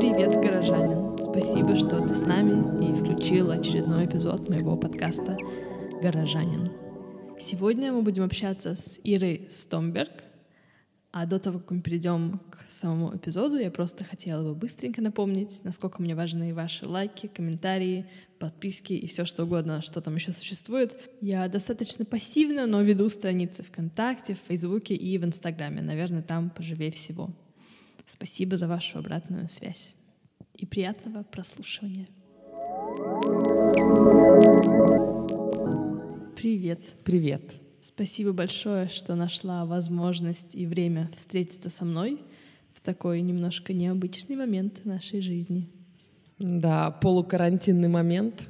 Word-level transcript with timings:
Привет, 0.00 0.40
горожанин! 0.40 1.18
Спасибо, 1.20 1.76
что 1.76 2.00
ты 2.00 2.14
с 2.14 2.22
нами 2.22 2.88
и 2.88 2.94
включил 2.94 3.50
очередной 3.50 4.06
эпизод 4.06 4.48
моего 4.48 4.74
подкаста 4.74 5.36
«Горожанин». 6.00 6.72
Сегодня 7.38 7.92
мы 7.92 8.00
будем 8.00 8.22
общаться 8.22 8.74
с 8.74 8.98
Ирой 9.04 9.46
Стомберг, 9.50 10.24
а 11.12 11.26
до 11.26 11.38
того, 11.38 11.58
как 11.58 11.72
мы 11.72 11.82
перейдем 11.82 12.40
к 12.50 12.64
самому 12.70 13.14
эпизоду, 13.14 13.58
я 13.58 13.70
просто 13.70 14.04
хотела 14.04 14.42
бы 14.42 14.54
быстренько 14.54 15.02
напомнить, 15.02 15.60
насколько 15.64 16.00
мне 16.00 16.14
важны 16.14 16.54
ваши 16.54 16.88
лайки, 16.88 17.26
комментарии, 17.26 18.06
подписки 18.38 18.94
и 18.94 19.06
все 19.06 19.26
что 19.26 19.44
угодно, 19.44 19.82
что 19.82 20.00
там 20.00 20.14
еще 20.14 20.32
существует. 20.32 20.98
Я 21.20 21.46
достаточно 21.48 22.06
пассивно, 22.06 22.66
но 22.66 22.80
веду 22.80 23.06
страницы 23.10 23.62
ВКонтакте, 23.62 24.32
в 24.32 24.48
Фейсбуке 24.48 24.94
и 24.94 25.18
в 25.18 25.26
Инстаграме. 25.26 25.82
Наверное, 25.82 26.22
там 26.22 26.48
поживее 26.48 26.90
всего. 26.90 27.34
Спасибо 28.10 28.56
за 28.56 28.66
вашу 28.66 28.98
обратную 28.98 29.48
связь. 29.48 29.94
И 30.54 30.66
приятного 30.66 31.22
прослушивания. 31.22 32.08
Привет. 36.36 36.80
Привет. 37.04 37.54
Спасибо 37.80 38.32
большое, 38.32 38.88
что 38.88 39.14
нашла 39.14 39.64
возможность 39.64 40.56
и 40.56 40.66
время 40.66 41.08
встретиться 41.16 41.70
со 41.70 41.84
мной 41.84 42.20
в 42.74 42.80
такой 42.80 43.20
немножко 43.20 43.72
необычный 43.72 44.34
момент 44.34 44.84
нашей 44.84 45.20
жизни. 45.20 45.70
Да, 46.40 46.90
полукарантинный 46.90 47.88
момент. 47.88 48.48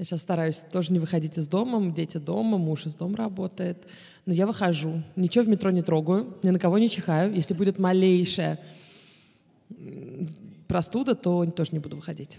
Я 0.00 0.06
сейчас 0.06 0.22
стараюсь 0.22 0.62
тоже 0.72 0.94
не 0.94 0.98
выходить 0.98 1.36
из 1.36 1.46
дома, 1.46 1.92
дети 1.92 2.16
дома, 2.16 2.56
муж 2.56 2.86
из 2.86 2.94
дома 2.94 3.18
работает. 3.18 3.86
Но 4.24 4.32
я 4.32 4.46
выхожу, 4.46 5.02
ничего 5.14 5.44
в 5.44 5.48
метро 5.50 5.70
не 5.70 5.82
трогаю, 5.82 6.38
ни 6.42 6.48
на 6.48 6.58
кого 6.58 6.78
не 6.78 6.88
чихаю. 6.88 7.34
Если 7.34 7.52
будет 7.52 7.78
малейшая 7.78 8.58
простуда, 10.66 11.14
то 11.14 11.44
тоже 11.50 11.72
не 11.72 11.80
буду 11.80 11.96
выходить. 11.96 12.38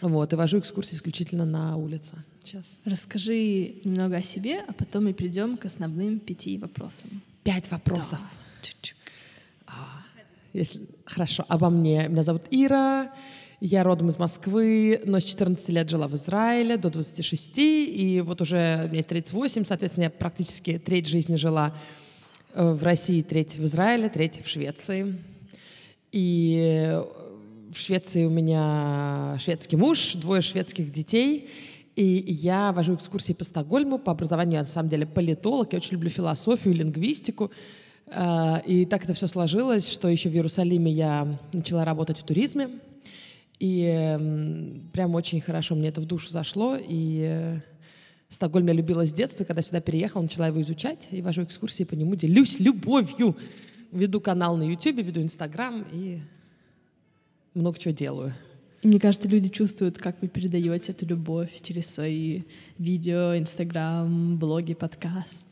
Вот, 0.00 0.32
и 0.32 0.36
вожу 0.36 0.58
экскурсии 0.58 0.96
исключительно 0.96 1.44
на 1.44 1.76
улице 1.76 2.16
сейчас. 2.42 2.80
Расскажи 2.84 3.76
немного 3.84 4.16
о 4.16 4.22
себе, 4.22 4.64
а 4.66 4.72
потом 4.72 5.04
мы 5.04 5.12
перейдем 5.12 5.56
к 5.56 5.66
основным 5.66 6.18
пяти 6.18 6.58
вопросам. 6.58 7.22
Пять 7.44 7.70
вопросов. 7.70 8.18
Да. 8.18 9.68
А, 9.68 10.02
если... 10.52 10.80
Хорошо, 11.04 11.44
обо 11.46 11.70
мне. 11.70 12.08
Меня 12.08 12.24
зовут 12.24 12.42
Ира, 12.50 13.12
я 13.60 13.84
родом 13.84 14.08
из 14.10 14.18
Москвы, 14.18 15.00
но 15.04 15.18
с 15.18 15.24
14 15.24 15.68
лет 15.70 15.88
жила 15.88 16.08
в 16.08 16.16
Израиле 16.16 16.76
до 16.76 16.90
26, 16.90 17.52
и 17.58 18.22
вот 18.24 18.40
уже 18.40 18.88
мне 18.90 19.02
38, 19.02 19.64
соответственно, 19.64 20.04
я 20.04 20.10
практически 20.10 20.78
треть 20.78 21.06
жизни 21.06 21.36
жила 21.36 21.74
э, 22.52 22.72
в 22.72 22.82
России, 22.82 23.22
треть 23.22 23.56
в 23.56 23.64
Израиле, 23.64 24.08
треть 24.08 24.44
в 24.44 24.48
Швеции. 24.48 25.16
И 26.12 27.00
в 27.72 27.78
Швеции 27.78 28.24
у 28.24 28.30
меня 28.30 29.36
шведский 29.40 29.76
муж, 29.76 30.14
двое 30.14 30.42
шведских 30.42 30.92
детей, 30.92 31.50
и 31.96 32.24
я 32.28 32.72
вожу 32.72 32.94
экскурсии 32.94 33.32
по 33.32 33.44
Стокгольму. 33.44 33.98
По 33.98 34.12
образованию 34.12 34.56
я, 34.56 34.60
на 34.60 34.68
самом 34.68 34.90
деле, 34.90 35.06
политолог. 35.06 35.72
Я 35.72 35.78
очень 35.78 35.92
люблю 35.92 36.10
философию, 36.10 36.74
лингвистику. 36.74 37.50
А, 38.08 38.62
и 38.66 38.84
так 38.84 39.04
это 39.04 39.14
все 39.14 39.26
сложилось, 39.26 39.90
что 39.90 40.08
еще 40.08 40.28
в 40.28 40.34
Иерусалиме 40.34 40.92
я 40.92 41.38
начала 41.54 41.86
работать 41.86 42.18
в 42.18 42.22
туризме. 42.22 42.68
И 43.58 44.86
прям 44.92 45.14
очень 45.14 45.40
хорошо 45.40 45.74
мне 45.74 45.88
это 45.88 46.00
в 46.00 46.04
душу 46.04 46.30
зашло. 46.30 46.76
И 46.76 47.22
э, 47.26 47.60
Стокгольм 48.28 48.66
я 48.66 48.72
любила 48.74 49.06
с 49.06 49.12
детства. 49.12 49.44
Когда 49.44 49.62
сюда 49.62 49.80
переехала, 49.80 50.22
начала 50.22 50.48
его 50.48 50.60
изучать. 50.60 51.08
И 51.10 51.22
вожу 51.22 51.44
экскурсии 51.44 51.84
по 51.84 51.94
нему, 51.94 52.14
делюсь 52.16 52.60
любовью. 52.60 53.36
Веду 53.92 54.20
канал 54.20 54.56
на 54.56 54.68
YouTube, 54.68 54.96
веду 54.96 55.22
Инстаграм 55.22 55.84
и 55.92 56.18
много 57.54 57.78
чего 57.78 57.94
делаю. 57.94 58.34
И 58.82 58.88
мне 58.88 59.00
кажется, 59.00 59.28
люди 59.28 59.48
чувствуют, 59.48 59.96
как 59.98 60.20
вы 60.20 60.28
передаете 60.28 60.92
эту 60.92 61.06
любовь 61.06 61.50
через 61.62 61.86
свои 61.86 62.42
видео, 62.78 63.36
Инстаграм, 63.36 64.36
блоги, 64.36 64.74
подкаст. 64.74 65.46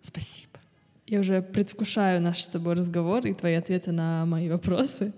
Спасибо. 0.00 0.58
Я 1.06 1.20
уже 1.20 1.42
предвкушаю 1.42 2.20
наш 2.20 2.42
с 2.42 2.48
тобой 2.48 2.74
разговор 2.74 3.24
и 3.26 3.34
твои 3.34 3.54
ответы 3.54 3.92
на 3.92 4.24
мои 4.26 4.48
вопросы, 4.48 5.12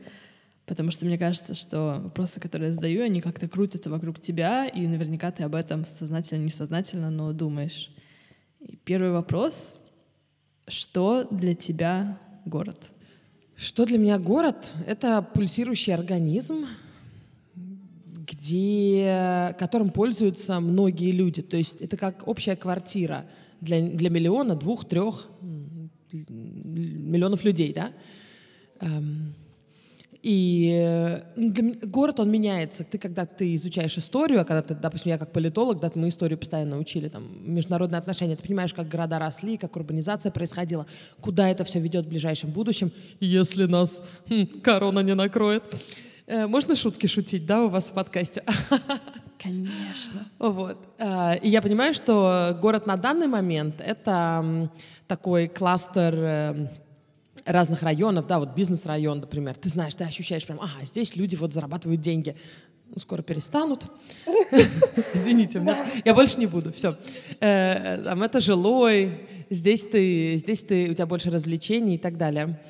потому 0.68 0.90
что 0.90 1.06
мне 1.06 1.18
кажется, 1.18 1.54
что 1.54 2.00
вопросы, 2.04 2.38
которые 2.38 2.68
я 2.68 2.74
задаю, 2.74 3.02
они 3.02 3.20
как-то 3.20 3.48
крутятся 3.48 3.90
вокруг 3.90 4.20
тебя, 4.20 4.68
и 4.68 4.86
наверняка 4.86 5.32
ты 5.32 5.42
об 5.42 5.54
этом 5.54 5.84
сознательно, 5.84 6.44
несознательно, 6.44 7.10
но 7.10 7.32
думаешь. 7.32 7.90
И 8.60 8.76
первый 8.76 9.10
вопрос— 9.10 9.78
что 10.68 11.26
для 11.30 11.54
тебя 11.54 12.20
город? 12.44 12.92
Что 13.56 13.86
для 13.86 13.98
меня 13.98 14.18
город? 14.18 14.72
Это 14.86 15.22
пульсирующий 15.22 15.94
организм, 15.94 16.66
где, 17.54 19.56
которым 19.58 19.90
пользуются 19.90 20.60
многие 20.60 21.10
люди. 21.10 21.42
То 21.42 21.56
есть 21.56 21.80
это 21.80 21.96
как 21.96 22.28
общая 22.28 22.56
квартира 22.56 23.26
для, 23.60 23.80
для 23.80 24.10
миллиона, 24.10 24.54
двух, 24.54 24.86
трех 24.86 25.28
миллионов 26.12 27.44
людей. 27.44 27.72
Да? 27.72 27.92
И 30.22 31.22
ну, 31.36 31.74
город, 31.82 32.18
он 32.18 32.30
меняется. 32.30 32.82
Ты, 32.84 32.98
когда 32.98 33.24
ты 33.24 33.54
изучаешь 33.54 33.96
историю, 33.98 34.40
а 34.40 34.44
когда 34.44 34.62
ты, 34.62 34.74
допустим, 34.74 35.12
я 35.12 35.18
как 35.18 35.32
политолог, 35.32 35.80
да, 35.80 35.90
мы 35.94 36.08
историю 36.08 36.38
постоянно 36.38 36.78
учили, 36.78 37.08
там, 37.08 37.24
международные 37.44 38.00
отношения, 38.00 38.34
ты 38.34 38.42
понимаешь, 38.42 38.74
как 38.74 38.88
города 38.88 39.18
росли, 39.18 39.56
как 39.56 39.76
урбанизация 39.76 40.32
происходила, 40.32 40.86
куда 41.20 41.48
это 41.48 41.62
все 41.64 41.78
ведет 41.78 42.06
в 42.06 42.08
ближайшем 42.08 42.50
будущем, 42.50 42.90
если 43.20 43.66
нас 43.66 44.02
хм, 44.28 44.46
корона 44.60 45.00
не 45.00 45.14
накроет. 45.14 45.62
Э, 46.26 46.46
можно 46.46 46.74
шутки 46.74 47.06
шутить, 47.06 47.46
да, 47.46 47.64
у 47.64 47.68
вас 47.68 47.90
в 47.90 47.94
подкасте? 47.94 48.42
Конечно. 49.38 50.26
Вот. 50.40 50.78
Э, 50.98 51.38
и 51.38 51.48
я 51.48 51.62
понимаю, 51.62 51.94
что 51.94 52.58
город 52.60 52.86
на 52.86 52.96
данный 52.96 53.28
момент— 53.28 53.76
это 53.78 54.68
такой 55.06 55.48
кластер 55.48 56.14
эм, 56.14 56.68
разных 57.48 57.82
районов, 57.82 58.26
да, 58.26 58.38
вот 58.38 58.54
бизнес-район, 58.54 59.20
например, 59.20 59.56
ты 59.56 59.68
знаешь, 59.70 59.94
ты 59.94 60.04
ощущаешь 60.04 60.46
прям, 60.46 60.60
ага, 60.60 60.84
здесь 60.84 61.16
люди 61.16 61.34
вот 61.34 61.52
зарабатывают 61.52 62.00
деньги, 62.00 62.36
ну, 62.90 63.00
скоро 63.00 63.22
перестанут. 63.22 63.86
Извините, 65.14 65.62
я 66.04 66.14
больше 66.14 66.38
не 66.38 66.46
буду, 66.46 66.72
все. 66.72 66.96
Э, 67.40 68.02
там 68.04 68.22
это 68.22 68.40
жилой, 68.40 69.26
здесь 69.50 69.82
ты, 69.82 70.36
здесь 70.36 70.62
ты, 70.62 70.90
у 70.90 70.94
тебя 70.94 71.06
больше 71.06 71.30
развлечений 71.30 71.94
и 71.96 71.98
так 71.98 72.18
далее. 72.18 72.60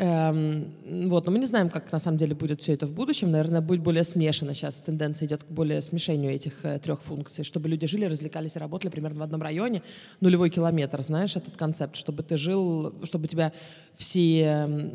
Эм, 0.00 1.08
вот, 1.08 1.26
но 1.26 1.32
мы 1.32 1.40
не 1.40 1.46
знаем, 1.46 1.70
как 1.70 1.90
на 1.90 1.98
самом 1.98 2.18
деле 2.18 2.34
будет 2.36 2.60
все 2.62 2.72
это 2.72 2.86
в 2.86 2.92
будущем. 2.92 3.32
Наверное, 3.32 3.60
будет 3.60 3.80
более 3.80 4.04
смешано. 4.04 4.54
Сейчас 4.54 4.76
тенденция 4.76 5.26
идет 5.26 5.42
к 5.42 5.48
более 5.48 5.82
смешению 5.82 6.32
этих 6.32 6.64
э, 6.64 6.78
трех 6.78 7.02
функций, 7.02 7.42
чтобы 7.42 7.68
люди 7.68 7.86
жили, 7.88 8.04
развлекались 8.04 8.54
и 8.54 8.60
работали 8.60 8.90
примерно 8.90 9.18
в 9.18 9.22
одном 9.22 9.42
районе. 9.42 9.82
Нулевой 10.20 10.50
километр, 10.50 11.02
знаешь, 11.02 11.34
этот 11.34 11.56
концепт, 11.56 11.96
чтобы 11.96 12.22
ты 12.22 12.36
жил, 12.36 12.94
чтобы 13.02 13.24
у 13.24 13.26
тебя 13.26 13.52
все 13.96 14.40
эм, 14.42 14.92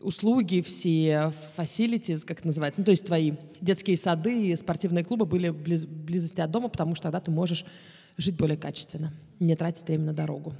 услуги, 0.00 0.60
все 0.60 1.32
facilities, 1.56 2.24
как 2.24 2.38
это 2.38 2.46
называется, 2.46 2.80
ну, 2.80 2.84
то 2.84 2.92
есть 2.92 3.04
твои 3.04 3.32
детские 3.60 3.96
сады, 3.96 4.56
спортивные 4.56 5.04
клубы 5.04 5.26
были 5.26 5.50
близ, 5.50 5.86
близости 5.86 6.40
от 6.40 6.52
дома, 6.52 6.68
потому 6.68 6.94
что 6.94 7.04
тогда 7.04 7.20
ты 7.20 7.32
можешь 7.32 7.64
жить 8.16 8.36
более 8.36 8.56
качественно, 8.56 9.12
не 9.40 9.56
тратить 9.56 9.86
время 9.88 10.04
на 10.04 10.12
дорогу. 10.12 10.54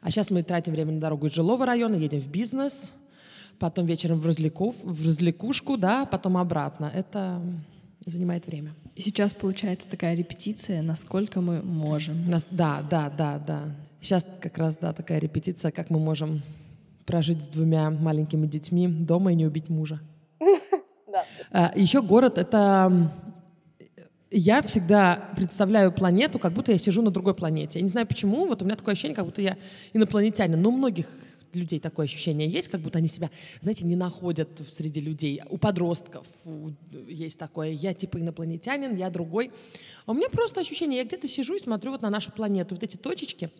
А 0.00 0.10
сейчас 0.10 0.30
мы 0.30 0.42
тратим 0.42 0.72
время 0.72 0.92
на 0.92 1.00
дорогу 1.00 1.26
из 1.26 1.34
жилого 1.34 1.66
района, 1.66 1.96
едем 1.96 2.20
в 2.20 2.28
бизнес, 2.28 2.92
потом 3.60 3.86
вечером 3.86 4.18
в, 4.18 4.26
развлеков, 4.26 4.74
в 4.82 5.06
развлекушку, 5.06 5.76
да, 5.76 6.06
потом 6.06 6.36
обратно. 6.36 6.90
Это 6.92 7.40
занимает 8.06 8.46
время. 8.46 8.74
Сейчас 8.96 9.34
получается 9.34 9.88
такая 9.88 10.14
репетиция, 10.16 10.82
насколько 10.82 11.40
мы 11.40 11.62
можем. 11.62 12.28
Нас, 12.28 12.46
да, 12.50 12.82
да, 12.90 13.10
да, 13.10 13.38
да. 13.38 13.60
Сейчас 14.00 14.26
как 14.40 14.58
раз, 14.58 14.78
да, 14.78 14.92
такая 14.92 15.20
репетиция, 15.20 15.70
как 15.70 15.90
мы 15.90 16.00
можем 16.00 16.42
прожить 17.04 17.42
с 17.42 17.46
двумя 17.46 17.90
маленькими 17.90 18.46
детьми 18.46 18.88
дома 18.88 19.32
и 19.32 19.36
не 19.36 19.46
убить 19.46 19.68
мужа. 19.68 20.00
А, 21.52 21.72
Еще 21.74 22.00
город— 22.00 22.38
это 22.44 23.10
я 24.30 24.62
всегда 24.62 25.30
представляю 25.36 25.92
планету, 25.92 26.38
как 26.38 26.52
будто 26.52 26.70
я 26.70 26.78
сижу 26.78 27.02
на 27.02 27.10
другой 27.10 27.34
планете. 27.34 27.80
Я 27.80 27.82
не 27.82 27.88
знаю 27.88 28.06
почему, 28.06 28.46
вот 28.46 28.62
у 28.62 28.64
меня 28.64 28.76
такое 28.76 28.92
ощущение, 28.92 29.16
как 29.16 29.24
будто 29.24 29.42
я 29.42 29.56
инопланетянин. 29.92 30.62
Но 30.62 30.68
у 30.68 30.72
многих 30.72 31.08
людей 31.54 31.80
такое 31.80 32.04
ощущение 32.04 32.48
есть, 32.48 32.68
как 32.68 32.80
будто 32.80 32.98
они 32.98 33.08
себя, 33.08 33.30
знаете, 33.60 33.84
не 33.84 33.96
находят 33.96 34.48
среди 34.68 35.00
людей. 35.00 35.42
У 35.50 35.58
подростков 35.58 36.26
есть 37.08 37.38
такое, 37.38 37.70
я 37.70 37.94
типа 37.94 38.18
инопланетянин, 38.18 38.96
я 38.96 39.10
другой. 39.10 39.50
А 40.06 40.12
у 40.12 40.14
меня 40.14 40.28
просто 40.28 40.60
ощущение, 40.60 40.98
я 40.98 41.04
где-то 41.04 41.28
сижу 41.28 41.56
и 41.56 41.58
смотрю 41.58 41.92
вот 41.92 42.02
на 42.02 42.10
нашу 42.10 42.32
планету, 42.32 42.74
вот 42.74 42.84
эти 42.84 42.96
точечки, 42.96 43.50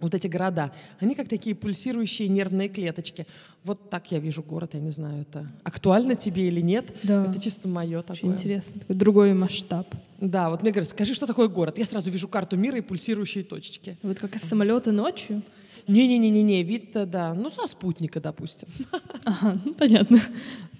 вот 0.00 0.12
эти 0.14 0.26
города, 0.26 0.72
они 0.98 1.14
как 1.14 1.28
такие 1.28 1.54
пульсирующие 1.54 2.28
нервные 2.28 2.68
клеточки. 2.68 3.26
Вот 3.62 3.90
так 3.90 4.10
я 4.10 4.18
вижу 4.18 4.42
город, 4.42 4.74
я 4.74 4.80
не 4.80 4.90
знаю, 4.90 5.22
это 5.22 5.46
актуально 5.62 6.16
тебе 6.16 6.48
или 6.48 6.60
нет. 6.60 6.86
Да. 7.04 7.26
Это 7.30 7.40
чисто 7.40 7.68
мое 7.68 8.02
такое. 8.02 8.16
Очень 8.16 8.32
интересно, 8.32 8.80
такой 8.80 8.96
другой 8.96 9.34
масштаб. 9.34 9.86
Да, 10.20 10.50
вот 10.50 10.62
мне 10.62 10.72
говорят, 10.72 10.90
скажи, 10.90 11.14
что 11.14 11.26
такое 11.26 11.48
город? 11.48 11.78
Я 11.78 11.84
сразу 11.84 12.10
вижу 12.10 12.28
карту 12.28 12.56
мира 12.56 12.76
и 12.78 12.80
пульсирующие 12.80 13.44
точечки. 13.44 13.96
Вот 14.02 14.18
как 14.18 14.34
из 14.36 14.42
самолета 14.42 14.90
ночью? 14.90 15.42
Не-не-не-не, 15.86 16.62
вид-то, 16.62 17.06
да. 17.06 17.34
Ну, 17.34 17.50
со 17.50 17.66
спутника, 17.66 18.20
допустим. 18.20 18.68
Ага, 19.24 19.58
ну, 19.64 19.74
понятно. 19.74 20.20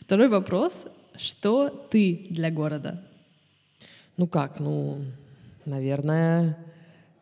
Второй 0.00 0.28
вопрос. 0.28 0.72
Что 1.16 1.68
ты 1.68 2.26
для 2.30 2.50
города? 2.50 3.02
Ну 4.16 4.26
как, 4.26 4.60
ну, 4.60 4.98
наверное, 5.64 6.56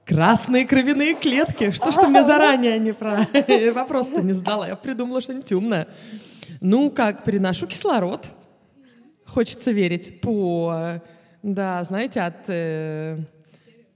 красные 0.05 0.67
кровяные 0.67 1.14
клетки. 1.14 1.70
Что 1.70 1.90
ж 1.90 1.96
ты 1.96 2.08
мне 2.08 2.23
заранее 2.23 2.79
не 2.79 2.93
про 2.93 3.26
вопрос-то 3.75 4.23
не 4.23 4.32
задала? 4.32 4.69
Я 4.69 4.76
придумала 4.76 5.20
что-нибудь 5.20 5.52
умное. 5.52 5.88
Ну 6.61 6.90
как, 6.90 7.25
приношу 7.25 7.67
кислород. 7.67 8.29
Хочется 9.26 9.70
верить 9.70 10.20
по, 10.20 11.00
да, 11.43 11.82
знаете, 11.84 12.20
от, 12.20 12.49
э, 12.49 13.19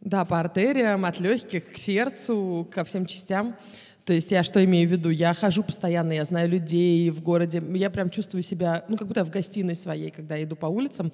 да, 0.07 0.25
по 0.25 0.39
артериям, 0.39 1.05
от 1.05 1.19
легких 1.19 1.73
к 1.73 1.77
сердцу, 1.77 2.67
ко 2.73 2.85
всем 2.85 3.07
частям. 3.07 3.57
То 4.05 4.13
есть 4.13 4.31
я 4.31 4.45
что 4.45 4.65
имею 4.65 4.89
в 4.89 4.93
виду? 4.93 5.11
Я 5.11 5.35
хожу 5.35 5.65
постоянно, 5.65 6.13
я 6.13 6.25
знаю 6.25 6.49
людей 6.49 7.11
в 7.11 7.21
городе, 7.21 7.61
я 7.75 7.91
прям 7.91 8.09
чувствую 8.11 8.45
себя, 8.45 8.85
ну, 8.89 8.97
как 8.97 9.09
будто 9.09 9.25
в 9.25 9.31
гостиной 9.31 9.75
своей, 9.75 10.13
когда 10.13 10.37
я 10.37 10.45
иду 10.45 10.55
по 10.55 10.67
улицам. 10.67 11.13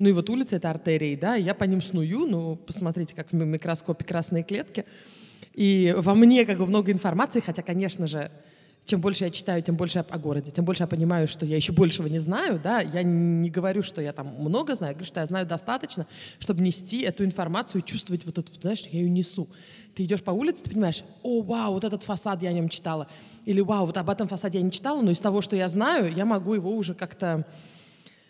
Ну 0.00 0.08
и 0.08 0.12
вот 0.12 0.28
улица— 0.28 0.56
это 0.56 0.70
артерии, 0.70 1.14
да, 1.14 1.36
я 1.36 1.54
по 1.54 1.62
ним 1.62 1.80
сную, 1.80 2.26
ну, 2.26 2.56
посмотрите, 2.56 3.14
как 3.14 3.30
в 3.30 3.34
микроскопе 3.36 4.04
красные 4.04 4.42
клетки. 4.42 4.86
И 5.54 5.94
во 5.96 6.16
мне 6.16 6.44
как 6.44 6.58
бы 6.58 6.66
много 6.66 6.90
информации, 6.90 7.38
хотя, 7.38 7.62
конечно 7.62 8.08
же, 8.08 8.32
чем 8.84 9.00
больше 9.00 9.24
я 9.24 9.30
читаю, 9.30 9.62
тем 9.62 9.76
больше 9.76 9.98
я 9.98 10.06
о 10.08 10.18
городе, 10.18 10.50
тем 10.50 10.64
больше 10.64 10.82
я 10.82 10.86
понимаю, 10.86 11.28
что 11.28 11.46
я 11.46 11.56
еще 11.56 11.72
большего 11.72 12.08
не 12.08 12.18
знаю, 12.18 12.60
да, 12.62 12.80
я 12.80 13.02
не 13.02 13.48
говорю, 13.48 13.82
что 13.82 14.02
я 14.02 14.12
там 14.12 14.34
много 14.38 14.74
знаю, 14.74 14.90
я 14.90 14.94
говорю, 14.94 15.06
что 15.06 15.20
я 15.20 15.26
знаю 15.26 15.46
достаточно, 15.46 16.06
чтобы 16.40 16.62
нести 16.62 17.02
эту 17.02 17.24
информацию 17.24 17.82
и 17.82 17.84
чувствовать 17.84 18.24
вот 18.24 18.38
это, 18.38 18.52
знаешь, 18.60 18.80
я 18.90 19.00
ее 19.00 19.08
несу. 19.08 19.48
Ты 19.94 20.04
идешь 20.04 20.22
по 20.22 20.30
улице, 20.30 20.64
ты 20.64 20.70
понимаешь, 20.70 21.04
о, 21.22 21.42
вау, 21.42 21.74
вот 21.74 21.84
этот 21.84 22.02
фасад 22.02 22.42
я 22.42 22.50
о 22.50 22.52
нем 22.52 22.68
читала, 22.68 23.08
или 23.44 23.60
вау, 23.60 23.86
вот 23.86 23.96
об 23.96 24.10
этом 24.10 24.26
фасаде 24.26 24.58
я 24.58 24.64
не 24.64 24.72
читала, 24.72 25.00
но 25.00 25.10
из 25.10 25.20
того, 25.20 25.42
что 25.42 25.54
я 25.54 25.68
знаю, 25.68 26.12
я 26.12 26.24
могу 26.24 26.54
его 26.54 26.74
уже 26.74 26.94
как-то, 26.94 27.46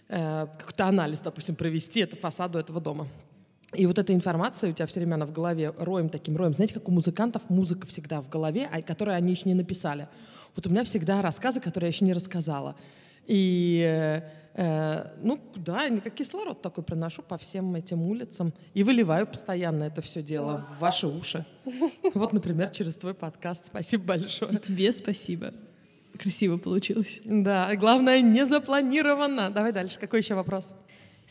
э, 0.09 0.47
какой-то 0.59 0.87
анализ, 0.87 1.21
допустим, 1.21 1.55
провести, 1.55 2.01
это 2.01 2.17
фасаду 2.17 2.59
этого 2.59 2.81
дома. 2.81 3.07
И 3.75 3.87
вот 3.87 3.99
эта 3.99 4.13
информация 4.13 4.71
у 4.71 4.73
тебя 4.73 4.87
все 4.87 5.01
время 5.01 5.15
она 5.15 5.27
в 5.27 5.33
голове 5.33 5.73
роем 5.79 6.09
таким 6.11 6.37
роем. 6.37 6.53
Знаете, 6.53 6.75
как 6.75 6.89
у 6.89 6.93
музыкантов 6.93 7.49
музыка 7.49 7.87
всегда 7.87 8.21
в 8.21 8.29
голове, 8.29 8.69
а, 8.71 8.83
которую 8.83 9.17
они 9.17 9.33
еще 9.33 9.45
не 9.47 9.55
написали. 9.55 10.09
Вот 10.55 10.67
у 10.67 10.71
меня 10.71 10.85
всегда 10.85 11.23
рассказы, 11.23 11.61
которые 11.61 11.89
я 11.89 11.95
еще 11.95 12.05
не 12.05 12.13
рассказала. 12.13 12.77
И, 13.27 13.81
э, 13.83 14.23
э, 14.55 15.07
ну, 15.23 15.41
да, 15.55 15.89
как 16.01 16.15
кислород 16.15 16.61
такой 16.61 16.85
приношу 16.85 17.23
по 17.23 17.39
всем 17.39 17.75
этим 17.75 18.03
улицам. 18.03 18.53
И 18.75 18.83
выливаю 18.83 19.27
постоянно 19.27 19.85
это 19.85 20.03
все 20.03 20.23
дело 20.23 20.67
в 20.77 20.81
ваши 20.81 21.07
уши. 21.07 21.47
Вот, 22.15 22.35
например, 22.35 22.69
через 22.69 22.97
твой 22.97 23.15
подкаст. 23.15 23.67
Спасибо 23.67 24.05
большое. 24.05 24.53
И 24.53 24.59
тебе 24.59 24.93
спасибо. 24.93 25.55
Красиво 26.19 26.59
получилось. 26.59 27.21
Да, 27.25 27.75
главное, 27.77 28.21
не 28.21 28.45
запланировано. 28.45 29.49
Давай 29.51 29.73
дальше. 29.73 29.99
Какой 29.99 30.21
еще 30.21 30.35
вопрос? 30.35 30.75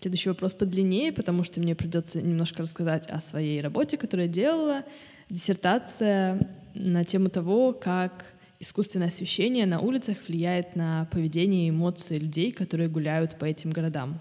Следующий 0.02 0.30
вопрос 0.30 0.56
подлиннее, 0.56 1.12
потому 1.12 1.44
что 1.44 1.60
мне 1.60 1.76
придется 1.76 2.24
немножко 2.24 2.64
рассказать 2.64 3.06
о 3.06 3.20
своей 3.22 3.62
работе, 3.62 3.98
которую 3.98 4.26
я 4.26 4.34
делала. 4.34 4.84
Диссертация 5.30 6.40
на 6.74 7.06
тему 7.06 7.30
того, 7.30 7.72
как 7.72 8.34
искусственное 8.60 9.10
освещение 9.10 9.68
на 9.68 9.80
улицах 9.80 10.18
влияет 10.28 10.76
на 10.76 11.08
поведение 11.12 11.68
и 11.68 11.70
эмоции 11.70 12.18
людей, 12.18 12.52
которые 12.52 12.90
гуляют 12.90 13.38
по 13.38 13.46
этим 13.46 13.70
городам. 13.70 14.20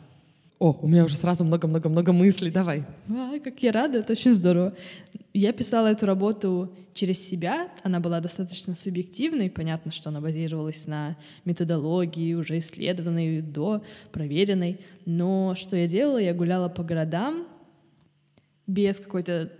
О, 0.61 0.79
у 0.83 0.87
меня 0.87 1.07
уже 1.07 1.17
сразу 1.17 1.43
много-много-много 1.43 2.13
мыслей, 2.13 2.51
давай. 2.51 2.85
А, 3.09 3.39
как 3.39 3.63
я 3.63 3.73
рада, 3.73 4.01
это 4.01 4.13
очень 4.13 4.35
здорово. 4.35 4.75
Я 5.33 5.55
писала 5.55 5.87
эту 5.87 6.05
работу 6.05 6.77
через 6.93 7.27
себя, 7.27 7.71
она 7.83 7.99
была 7.99 8.21
достаточно 8.21 8.75
субъективной, 8.75 9.49
понятно, 9.49 9.91
что 9.91 10.11
она 10.11 10.21
базировалась 10.21 10.87
на 10.87 11.17
методологии, 11.47 12.35
уже 12.35 12.59
исследованной 12.59 13.41
до, 13.41 13.83
проверенной, 14.13 14.81
но 15.07 15.55
что 15.55 15.77
я 15.77 15.87
делала, 15.87 16.19
я 16.19 16.35
гуляла 16.35 16.69
по 16.69 16.83
городам 16.83 17.49
без 18.67 18.99
какой-то 18.99 19.51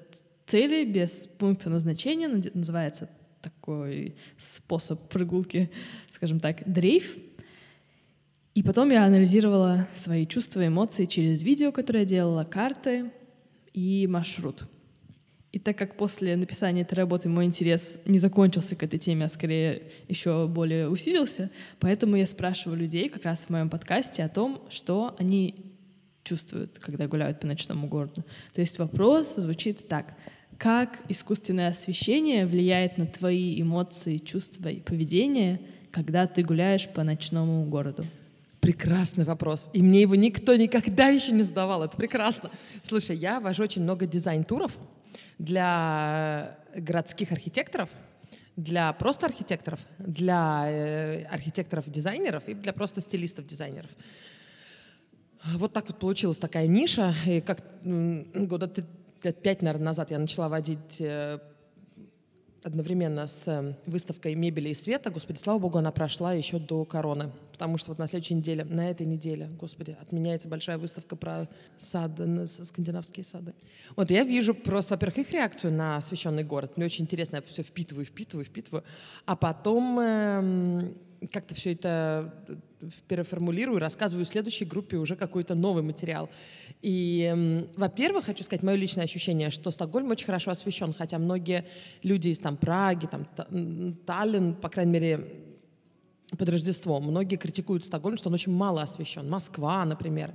цели, 0.47 0.85
без 0.85 1.27
пункта 1.39 1.71
назначения, 1.71 2.29
называется 2.53 3.09
такой 3.41 4.17
способ 4.37 5.09
прогулки, 5.09 5.71
скажем 6.13 6.41
так, 6.41 6.71
дрейф. 6.71 7.17
И 8.61 8.63
потом 8.63 8.91
я 8.91 9.07
анализировала 9.07 9.89
свои 9.97 10.27
чувства, 10.27 10.67
эмоции 10.67 11.07
через 11.07 11.43
видео, 11.43 11.73
которое 11.73 12.01
я 12.01 12.05
делала, 12.05 12.45
карты 12.45 13.11
и 13.73 14.07
маршрут. 14.07 14.65
И 15.51 15.59
так 15.59 15.79
как 15.79 15.97
после 15.97 16.37
написания 16.37 16.83
этой 16.83 16.93
работы 16.93 17.31
мой 17.31 17.47
интерес 17.47 17.99
не 18.05 18.19
закончился 18.19 18.77
к 18.77 18.83
этой 18.83 18.99
теме, 18.99 19.25
а 19.25 19.29
скорее 19.31 19.85
еще 20.09 20.47
более 20.47 20.91
усилился, 20.91 21.51
поэтому 21.79 22.17
я 22.17 22.27
спрашиваю 22.27 22.79
людей 22.79 23.09
как 23.09 23.25
раз 23.25 23.47
в 23.47 23.49
моем 23.49 23.71
подкасте 23.71 24.23
о 24.25 24.29
том, 24.29 24.61
что 24.69 25.17
они 25.19 25.73
чувствуют, 26.23 26.79
когда 26.81 27.09
гуляют 27.09 27.41
по 27.41 27.47
ночному 27.47 27.89
городу. 27.89 28.27
То 28.53 28.61
есть 28.61 28.79
вопрос 28.79 29.37
звучит 29.37 29.89
так 29.89 30.13
как 30.59 31.01
искусственное 31.09 31.69
освещение 31.69 32.45
влияет 32.45 32.99
на 32.99 33.07
твои 33.07 33.59
эмоции, 33.59 34.19
чувства 34.19 34.69
и 34.69 34.81
поведение, 34.81 35.63
когда 35.91 36.27
ты 36.27 36.43
гуляешь 36.43 36.87
по 36.91 37.03
ночному 37.03 37.65
городу? 37.65 38.05
Прекрасный 38.61 39.25
вопрос. 39.25 39.71
И 39.73 39.83
мне 39.83 40.03
его 40.03 40.15
никто 40.15 40.55
никогда 40.55 41.09
еще 41.09 41.33
не 41.33 41.43
задавал. 41.43 41.83
Это 41.83 41.97
прекрасно. 41.97 42.51
Слушай, 42.85 43.17
я 43.17 43.41
вожу 43.41 43.63
очень 43.63 43.83
много 43.83 44.07
дизайн-туров 44.07 44.77
для 45.39 46.59
городских 46.77 47.33
архитекторов, 47.33 47.89
для 48.57 48.93
просто 48.93 49.27
архитекторов, 49.27 49.81
для 49.99 50.65
э, 50.69 51.25
архитекторов-дизайнеров 51.25 52.47
и 52.49 52.55
для 52.55 52.75
просто 52.75 53.01
стилистов-дизайнеров. 53.01 53.91
Вот 55.55 55.73
так 55.73 55.89
вот 55.89 55.99
получилась 55.99 56.37
такая 56.37 56.67
ниша. 56.67 57.15
И 57.27 57.41
как 57.41 57.61
года 57.83 58.69
пять, 59.23 59.63
наверное, 59.63 59.87
назад 59.87 60.11
я 60.11 60.19
начала 60.19 60.51
водить 60.51 61.01
э, 61.01 61.39
одновременно 62.63 63.27
с 63.27 63.49
э, 63.49 63.75
выставкой 63.87 64.35
мебели 64.35 64.69
и 64.69 64.75
света. 64.75 65.11
Господи, 65.11 65.39
слава 65.39 65.59
богу, 65.59 65.79
она 65.79 65.91
прошла 65.91 66.33
еще 66.33 66.59
до 66.59 66.85
короны. 66.85 67.31
Потому 67.53 67.79
что 67.79 67.91
вот 67.91 67.99
на 67.99 68.07
следующей 68.07 68.35
неделе, 68.35 68.65
на 68.65 68.91
этой 68.91 69.07
неделе, 69.07 69.49
господи, 69.59 69.97
отменяется 70.01 70.49
большая 70.49 70.79
выставка 70.79 71.17
про 71.17 71.49
сады, 71.79 72.47
скандинавские 72.47 73.25
сады. 73.25 73.55
Вот 73.97 74.11
я 74.11 74.25
вижу 74.25 74.55
просто, 74.55 74.95
во-первых, 74.95 75.19
их 75.19 75.31
реакцию 75.33 75.73
на 75.73 75.97
освещенный 75.97 76.45
город. 76.45 76.77
Мне 76.77 76.87
очень 76.87 77.05
интересно, 77.05 77.37
я 77.37 77.43
все 77.43 77.63
впитываю, 77.63 78.05
впитываю, 78.05 78.45
впитываю. 78.45 78.85
А 79.27 79.37
потом 79.37 79.99
э, 80.01 80.93
как-то 81.29 81.55
все 81.55 81.73
это 81.73 82.35
переформулирую, 83.09 83.79
рассказываю 83.79 84.25
следующей 84.25 84.65
группе 84.65 84.97
уже 84.97 85.17
какой-то 85.17 85.55
новый 85.55 85.83
материал. 85.83 86.31
И, 86.83 87.67
во-первых, 87.77 88.25
хочу 88.25 88.45
сказать, 88.45 88.63
мое 88.63 88.77
личное 88.77 89.05
ощущение, 89.05 89.51
что 89.51 89.71
Стокгольм 89.71 90.11
очень 90.11 90.27
хорошо 90.27 90.51
освещен, 90.51 90.95
хотя 90.95 91.19
многие 91.19 91.67
люди 92.03 92.29
из 92.29 92.39
там 92.39 92.57
Праги, 92.57 93.07
там 93.07 93.27
Таллин, 94.07 94.55
по 94.55 94.69
крайней 94.69 94.93
мере, 94.93 95.35
под 96.39 96.49
Рождество, 96.49 97.01
многие 97.01 97.37
критикуют 97.37 97.85
Стокгольм, 97.85 98.17
что 98.17 98.29
он 98.29 98.35
очень 98.35 98.53
мало 98.53 98.83
освещен. 98.83 99.29
Москва, 99.29 99.85
например, 99.85 100.33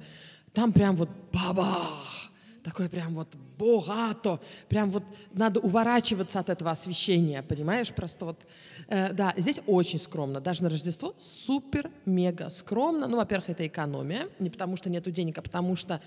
там 0.53 0.71
прям 0.71 0.95
вот 0.95 1.09
бабах, 1.31 2.31
такое 2.65 2.89
прям 2.89 3.13
вот 3.13 3.27
богато, 3.57 4.39
прям 4.67 4.89
вот 4.89 5.03
надо 5.33 5.59
уворачиваться 5.59 6.39
от 6.39 6.49
этого 6.49 6.71
освещения, 6.71 7.43
понимаешь? 7.43 7.93
Просто 7.93 8.25
вот, 8.25 8.39
э, 8.87 9.13
да, 9.13 9.33
здесь 9.37 9.59
очень 9.67 9.99
скромно, 9.99 10.41
даже 10.41 10.63
на 10.63 10.69
Рождество 10.69 11.15
супер-мега 11.19 12.49
скромно. 12.49 13.07
Ну, 13.07 13.17
во-первых, 13.17 13.51
это 13.51 13.67
экономия, 13.67 14.29
не 14.39 14.49
потому 14.49 14.77
что 14.77 14.89
нету 14.89 15.11
денег, 15.11 15.37
а 15.37 15.41
потому 15.43 15.75
что 15.75 16.01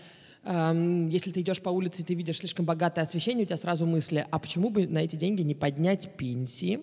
эм, 0.45 1.09
если 1.09 1.30
ты 1.30 1.40
идешь 1.40 1.61
по 1.61 1.71
улице 1.71 2.02
и 2.02 2.04
ты 2.04 2.14
видишь 2.14 2.38
слишком 2.38 2.64
богатое 2.64 3.04
освещение, 3.04 3.45
у 3.45 3.47
тебя 3.47 3.57
сразу 3.57 3.87
мысли, 3.87 4.26
а 4.30 4.38
почему 4.38 4.71
бы 4.71 4.87
на 4.87 4.99
эти 4.99 5.16
деньги 5.16 5.42
не 5.42 5.54
поднять 5.54 6.16
пенсии? 6.16 6.80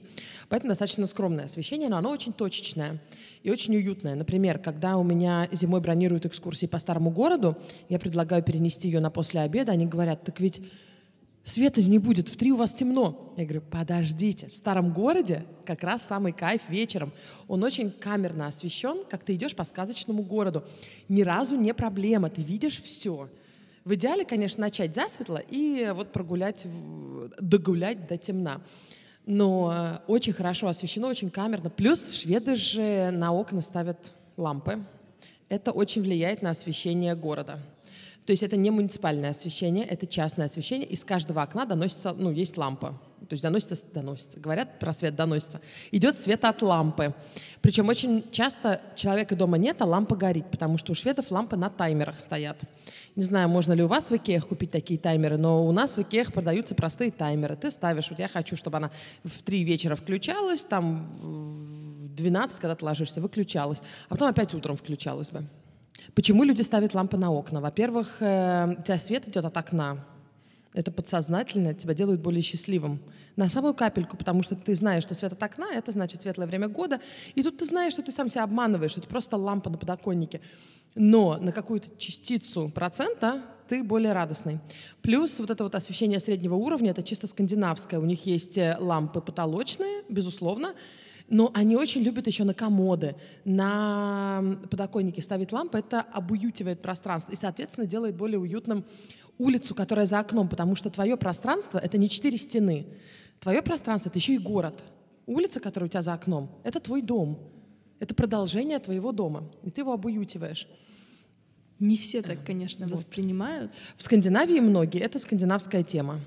Поэтому 0.49 0.69
достаточно 0.69 1.05
скромное 1.05 1.45
освещение, 1.45 1.89
но 1.89 1.97
оно 1.97 2.09
очень 2.09 2.33
точечное 2.33 3.01
и 3.43 3.51
очень 3.51 3.75
уютная. 3.75 4.15
Например, 4.15 4.59
когда 4.59 4.97
у 4.97 5.03
меня 5.03 5.47
зимой 5.51 5.81
бронируют 5.81 6.25
экскурсии 6.25 6.65
по 6.65 6.79
старому 6.79 7.11
городу, 7.11 7.57
я 7.89 7.99
предлагаю 7.99 8.43
перенести 8.43 8.87
ее 8.87 8.99
на 8.99 9.09
после 9.09 9.41
обеда, 9.41 9.71
они 9.71 9.85
говорят, 9.85 10.23
так 10.23 10.39
ведь 10.39 10.61
света 11.45 11.81
не 11.81 11.99
будет, 11.99 12.27
в 12.27 12.35
три 12.35 12.51
у 12.51 12.57
вас 12.57 12.73
темно. 12.73 13.33
Я 13.37 13.45
говорю, 13.45 13.61
подождите, 13.61 14.49
в 14.49 14.55
старом 14.55 14.91
городе 14.91 15.45
как 15.65 15.83
раз 15.83 16.05
самый 16.05 16.33
кайф 16.33 16.67
вечером. 16.67 17.13
Он 17.47 17.63
очень 17.63 17.91
камерно 17.91 18.47
освещен, 18.47 19.05
как 19.09 19.23
ты 19.23 19.35
идешь 19.35 19.55
по 19.55 19.63
сказочному 19.63 20.23
городу. 20.23 20.63
Ни 21.07 21.21
разу 21.21 21.55
не 21.55 21.73
проблема, 21.73 22.29
ты 22.29 22.41
видишь 22.41 22.81
все. 22.81 23.29
В 23.85 23.93
идеале, 23.93 24.25
конечно, 24.25 24.61
начать 24.61 24.93
засветло 24.93 25.37
и 25.37 25.91
вот 25.95 26.11
прогулять, 26.11 26.67
догулять 27.39 28.07
до 28.07 28.17
темна 28.17 28.61
но 29.25 29.73
э, 29.73 29.97
очень 30.07 30.33
хорошо 30.33 30.67
освещено, 30.67 31.07
очень 31.07 31.29
камерно. 31.29 31.69
Плюс 31.69 32.13
шведы 32.13 32.55
же 32.55 33.11
на 33.11 33.33
окна 33.33 33.61
ставят 33.61 34.11
лампы. 34.37 34.83
Это 35.49 35.71
очень 35.71 36.01
влияет 36.01 36.41
на 36.41 36.51
освещение 36.51 37.15
города. 37.15 37.59
То 38.25 38.31
есть 38.31 38.43
это 38.43 38.57
не 38.57 38.71
муниципальное 38.71 39.31
освещение, 39.31 39.85
это 39.85 40.07
частное 40.07 40.47
освещение. 40.47 40.87
Из 40.87 41.03
каждого 41.03 41.41
окна 41.41 41.65
доносится, 41.65 42.13
ну, 42.13 42.31
есть 42.31 42.57
лампа. 42.57 42.99
То 43.27 43.33
есть 43.33 43.43
доносится, 43.43 43.77
доносится, 43.93 44.39
говорят 44.39 44.79
про 44.79 44.93
свет, 44.93 45.15
доносится, 45.15 45.61
идет 45.91 46.19
свет 46.19 46.45
от 46.45 46.61
лампы. 46.61 47.13
Причем 47.61 47.89
очень 47.89 48.29
часто 48.31 48.81
человека 48.95 49.35
дома 49.35 49.57
нет, 49.57 49.81
а 49.81 49.85
лампа 49.85 50.15
горит, 50.15 50.45
потому 50.51 50.77
что 50.77 50.91
у 50.91 50.95
шведов 50.95 51.31
лампы 51.31 51.55
на 51.55 51.69
таймерах 51.69 52.19
стоят. 52.19 52.57
Не 53.15 53.23
знаю, 53.23 53.49
можно 53.49 53.73
ли 53.73 53.83
у 53.83 53.87
вас 53.87 54.09
в 54.09 54.15
Икеах 54.15 54.47
купить 54.47 54.71
такие 54.71 54.99
таймеры, 54.99 55.37
но 55.37 55.65
у 55.65 55.71
нас 55.71 55.95
в 55.97 56.01
Икеах 56.01 56.33
продаются 56.33 56.75
простые 56.75 57.11
таймеры. 57.11 57.55
Ты 57.55 57.71
ставишь, 57.71 58.09
вот 58.09 58.19
я 58.19 58.27
хочу, 58.27 58.55
чтобы 58.55 58.77
она 58.77 58.91
в 59.23 59.41
3 59.41 59.63
вечера 59.63 59.95
включалась, 59.95 60.61
там 60.61 61.11
в 61.21 62.15
12, 62.15 62.59
когда 62.59 62.75
ты 62.75 62.85
ложишься, 62.85 63.21
выключалась, 63.21 63.81
а 64.09 64.13
потом 64.13 64.29
опять 64.29 64.53
утром 64.53 64.75
включалась 64.75 65.31
бы. 65.31 65.45
Почему 66.13 66.43
люди 66.43 66.61
ставят 66.61 66.93
лампы 66.93 67.17
на 67.17 67.31
окна? 67.31 67.61
Во-первых, 67.61 68.17
э, 68.21 68.75
у 68.79 68.83
тебя 68.83 68.97
свет 68.97 69.27
идет 69.27 69.45
от 69.45 69.57
окна, 69.57 70.05
это 70.75 70.91
подсознательно 70.91 71.73
тебя 71.73 71.93
делает 71.93 72.21
более 72.21 72.41
счастливым. 72.41 72.99
На 73.37 73.47
самую 73.49 73.73
капельку, 73.73 74.17
потому 74.17 74.43
что 74.43 74.55
ты 74.55 74.75
знаешь, 74.75 75.03
что 75.03 75.15
свет 75.15 75.33
от 75.33 75.41
окна— 75.41 75.67
это 75.73 75.91
значит 75.91 76.21
светлое 76.21 76.47
время 76.47 76.67
года. 76.67 76.99
И 77.33 77.43
тут 77.43 77.57
ты 77.57 77.65
знаешь, 77.65 77.93
что 77.93 78.03
ты 78.03 78.11
сам 78.11 78.27
себя 78.29 78.43
обманываешь, 78.43 78.91
что 78.91 78.99
это 78.99 79.09
просто 79.09 79.37
лампа 79.37 79.69
на 79.69 79.77
подоконнике. 79.77 80.41
Но 80.93 81.37
на 81.37 81.51
какую-то 81.51 81.97
частицу 81.97 82.69
процента 82.73 83.41
ты 83.67 83.83
более 83.83 84.13
радостный. 84.13 84.59
Плюс 85.01 85.39
вот 85.39 85.49
это 85.49 85.63
вот 85.63 85.75
освещение 85.75 86.19
среднего 86.19 86.55
уровня— 86.55 86.91
это 86.91 87.03
чисто 87.03 87.27
скандинавское. 87.27 87.99
У 87.99 88.05
них 88.05 88.25
есть 88.25 88.57
э, 88.57 88.77
лампы 88.79 89.21
потолочные, 89.21 90.03
безусловно, 90.09 90.75
но 91.29 91.51
они 91.53 91.75
очень 91.75 92.01
любят 92.01 92.27
еще 92.27 92.43
на 92.43 92.53
комоды, 92.53 93.15
на 93.45 94.57
подоконнике 94.69 95.21
ставить 95.21 95.51
лампы. 95.51 95.79
Это 95.79 96.01
обуютивает 96.01 96.81
пространство 96.81 97.31
и, 97.31 97.35
соответственно, 97.35 97.87
делает 97.87 98.15
более 98.15 98.39
уютным 98.39 98.85
улицу, 99.37 99.75
которая 99.75 100.05
за 100.05 100.19
окном, 100.19 100.47
потому 100.47 100.75
что 100.75 100.89
твое 100.89 101.17
пространство— 101.17 101.77
это 101.83 101.97
не 101.97 102.09
четыре 102.09 102.37
стены. 102.37 102.85
Твое 103.39 103.61
пространство— 103.61 104.09
это 104.11 104.19
еще 104.19 104.35
и 104.35 104.37
город. 104.37 104.83
Улица, 105.25 105.59
которая 105.59 105.87
у 105.87 105.91
тебя 105.91 106.03
за 106.03 106.13
окном,— 106.13 106.49
это 106.63 106.79
твой 106.79 107.01
дом. 107.01 107.39
Это 107.99 108.13
продолжение 108.13 108.77
твоего 108.79 109.11
дома, 109.11 109.49
и 109.63 109.71
ты 109.71 109.81
его 109.81 109.93
обуютиваешь. 109.93 110.67
Не 111.79 111.97
все 111.97 112.21
так, 112.21 112.45
конечно, 112.45 112.85
вот. 112.85 112.93
воспринимают. 112.93 113.71
В 113.97 114.03
Скандинавии 114.03 114.59
многие— 114.59 114.99
это 115.01 115.19
скандинавская 115.19 115.83
тема 115.83 116.19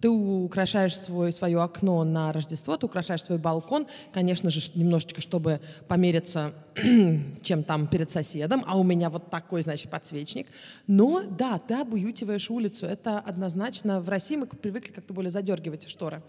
ты 0.00 0.08
украшаешь 0.08 0.98
свой, 0.98 1.32
свое 1.32 1.62
окно 1.62 2.04
на 2.04 2.32
Рождество, 2.32 2.76
ты 2.76 2.86
украшаешь 2.86 3.22
свой 3.22 3.38
балкон, 3.38 3.86
конечно 4.12 4.50
же, 4.50 4.60
немножечко, 4.74 5.20
чтобы 5.20 5.60
помериться, 5.88 6.52
чем 7.42 7.64
там 7.64 7.86
перед 7.86 8.10
соседом, 8.10 8.64
а 8.66 8.78
у 8.78 8.82
меня 8.82 9.10
вот 9.10 9.30
такой, 9.30 9.62
значит, 9.62 9.90
подсвечник. 9.90 10.48
Но, 10.86 11.22
да, 11.22 11.58
ты 11.58 11.74
обуютиваешь 11.74 12.50
улицу. 12.50 12.86
Это 12.86 13.18
однозначно. 13.18 14.00
В 14.00 14.08
России 14.08 14.36
мы 14.36 14.46
привыкли 14.46 14.92
как-то 14.92 15.12
более 15.12 15.30
задергивать 15.30 15.88
шторы. 15.88 16.22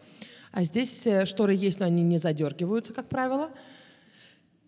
А 0.51 0.63
здесь 0.63 1.05
э, 1.05 1.25
шторы 1.25 1.53
есть, 1.53 1.79
но 1.79 1.85
они 1.85 2.01
не 2.01 2.17
задергиваются, 2.17 2.93
как 2.93 3.09
правило. 3.09 3.51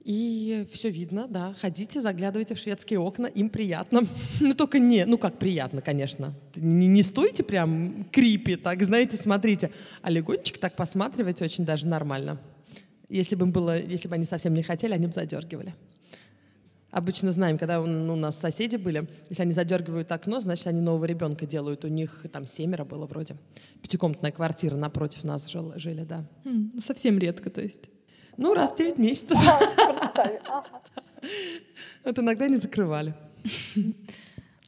И 0.08 0.66
все 0.72 0.90
видно, 0.90 1.28
да. 1.28 1.54
Ходите, 1.60 2.00
заглядывайте 2.00 2.56
в 2.56 2.58
шведские 2.58 2.98
окна, 2.98 3.26
им 3.26 3.50
приятно. 3.50 4.04
Ну, 4.40 4.54
только 4.54 4.80
не, 4.80 5.04
ну 5.06 5.18
как 5.18 5.38
приятно, 5.38 5.82
конечно. 5.82 6.34
Не, 6.56 6.88
не 6.88 7.04
стойте 7.04 7.44
прям 7.44 8.06
крипи, 8.10 8.56
так, 8.56 8.82
знаете, 8.84 9.18
смотрите. 9.18 9.70
А 10.02 10.10
легончик 10.10 10.60
так 10.60 10.78
посматривайте 10.78 11.44
очень 11.44 11.66
даже 11.66 11.88
нормально. 11.88 12.40
Если 13.10 13.36
бы, 13.36 13.48
было, 13.48 13.78
если 13.78 14.08
бы 14.08 14.16
они 14.16 14.24
совсем 14.24 14.54
не 14.54 14.64
хотели, 14.64 14.94
они 14.94 15.08
бы 15.08 15.12
задергивали. 15.12 15.76
Обычно 16.90 17.34
знаем, 17.34 17.58
когда 17.58 17.82
ну, 17.82 18.14
у 18.14 18.16
нас 18.16 18.40
соседи 18.40 18.78
были, 18.78 19.10
если 19.30 19.44
они 19.44 19.52
задергивают 19.52 20.10
окно, 20.14 20.40
значит, 20.40 20.68
они 20.68 20.80
нового 20.80 21.04
ребенка 21.04 21.46
делают. 21.46 21.84
У 21.84 21.90
них 21.90 22.26
там 22.32 22.48
семеро 22.48 22.86
было 22.86 23.08
вроде. 23.08 23.36
Пятикомнатная 23.82 24.32
квартира 24.32 24.78
напротив 24.78 25.26
нас 25.26 25.50
жили, 25.76 26.06
да. 26.06 26.26
Mm, 26.46 26.70
ну, 26.76 26.80
совсем 26.80 27.20
редко, 27.20 27.50
то 27.50 27.62
есть. 27.62 27.90
Ну, 28.38 28.54
раз 28.54 28.72
в 28.72 28.78
9 28.78 28.98
месяцев. 29.00 29.38
Вот 32.04 32.20
иногда 32.20 32.48
не 32.48 32.58
закрывали. 32.58 33.14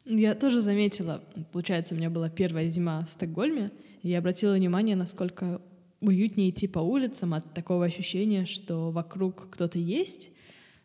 Я 0.05 0.33
тоже 0.33 0.61
заметила, 0.61 1.23
получается, 1.51 1.93
у 1.93 1.97
меня 1.97 2.09
была 2.09 2.29
первая 2.29 2.67
зима 2.69 3.05
в 3.05 3.11
Стокгольме, 3.11 3.71
и 4.01 4.09
я 4.09 4.17
обратила 4.17 4.53
внимание, 4.53 4.95
насколько 4.95 5.61
уютнее 6.01 6.49
идти 6.49 6.67
по 6.67 6.79
улицам 6.79 7.35
от 7.35 7.53
такого 7.53 7.85
ощущения, 7.85 8.45
что 8.45 8.89
вокруг 8.89 9.49
кто-то 9.51 9.77
есть, 9.77 10.31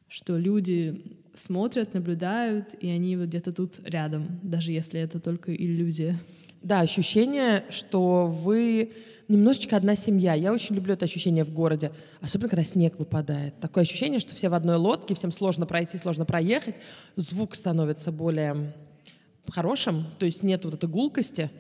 что 0.08 0.36
люди 0.36 1.18
смотрят, 1.32 1.94
наблюдают, 1.94 2.74
и 2.80 2.90
они 2.90 3.16
вот 3.16 3.28
где-то 3.28 3.52
тут 3.52 3.80
рядом, 3.84 4.40
даже 4.42 4.72
если 4.72 5.00
это 5.00 5.20
только 5.20 5.54
иллюзия. 5.54 6.20
Да, 6.62 6.80
ощущение, 6.80 7.64
что 7.70 8.26
вы 8.26 8.92
немножечко 9.28 9.76
одна 9.76 9.96
семья. 9.96 10.34
Я 10.34 10.52
очень 10.52 10.74
люблю 10.74 10.94
это 10.94 11.04
ощущение 11.04 11.44
в 11.44 11.52
городе, 11.52 11.92
особенно 12.20 12.48
когда 12.48 12.64
снег 12.64 12.98
выпадает. 12.98 13.58
Такое 13.60 13.82
ощущение, 13.82 14.20
что 14.20 14.34
все 14.34 14.48
в 14.48 14.54
одной 14.54 14.76
лодке, 14.76 15.14
всем 15.14 15.32
сложно 15.32 15.66
пройти, 15.66 15.98
сложно 15.98 16.24
проехать. 16.24 16.76
Звук 17.16 17.54
становится 17.54 18.12
более 18.12 18.74
хорошим, 19.50 20.06
то 20.18 20.26
есть 20.26 20.42
нет 20.42 20.64
вот 20.64 20.74
этой 20.74 20.88
гулкости. 20.88 21.50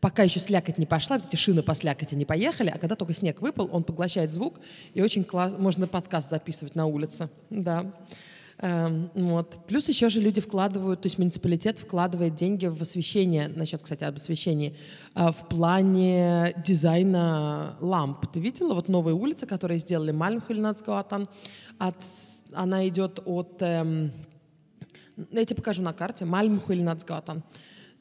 Пока 0.00 0.22
еще 0.22 0.40
слякоть 0.40 0.78
не 0.78 0.86
пошла, 0.86 1.16
эти 1.16 1.36
шины 1.36 1.62
по 1.62 1.74
слякоти 1.74 2.14
не 2.14 2.24
поехали, 2.24 2.68
а 2.68 2.78
когда 2.78 2.96
только 2.96 3.14
снег 3.14 3.40
выпал, 3.40 3.68
он 3.72 3.82
поглощает 3.82 4.32
звук, 4.32 4.60
и 4.92 5.00
очень 5.00 5.24
классно, 5.24 5.58
можно 5.58 5.86
подкаст 5.86 6.28
записывать 6.30 6.74
на 6.74 6.86
улице. 6.86 7.30
Да. 7.48 7.94
Эм, 8.58 9.10
вот. 9.14 9.58
Плюс 9.66 9.88
еще 9.88 10.08
же 10.08 10.20
люди 10.20 10.40
вкладывают, 10.40 11.02
то 11.02 11.06
есть 11.06 11.18
муниципалитет 11.18 11.78
вкладывает 11.78 12.36
деньги 12.36 12.66
в 12.66 12.80
освещение, 12.80 13.48
насчет, 13.48 13.82
кстати, 13.82 14.04
об 14.04 14.16
освещении, 14.16 14.76
э, 15.14 15.30
в 15.30 15.46
плане 15.48 16.54
дизайна 16.66 17.76
ламп. 17.80 18.26
Ты 18.32 18.40
видела 18.40 18.74
вот 18.74 18.88
новые 18.88 19.14
улицы, 19.14 19.46
которые 19.46 19.78
сделали 19.78 20.10
Мальмхельнацгуатан? 20.10 21.28
От, 21.78 21.96
она 22.52 22.88
идет 22.88 23.20
от... 23.26 23.60
Эм, 23.60 24.12
я 25.30 25.44
тебе 25.44 25.56
покажу 25.56 25.82
на 25.82 25.92
карте. 25.92 26.24
Мальмхельнацгуатан. 26.24 27.42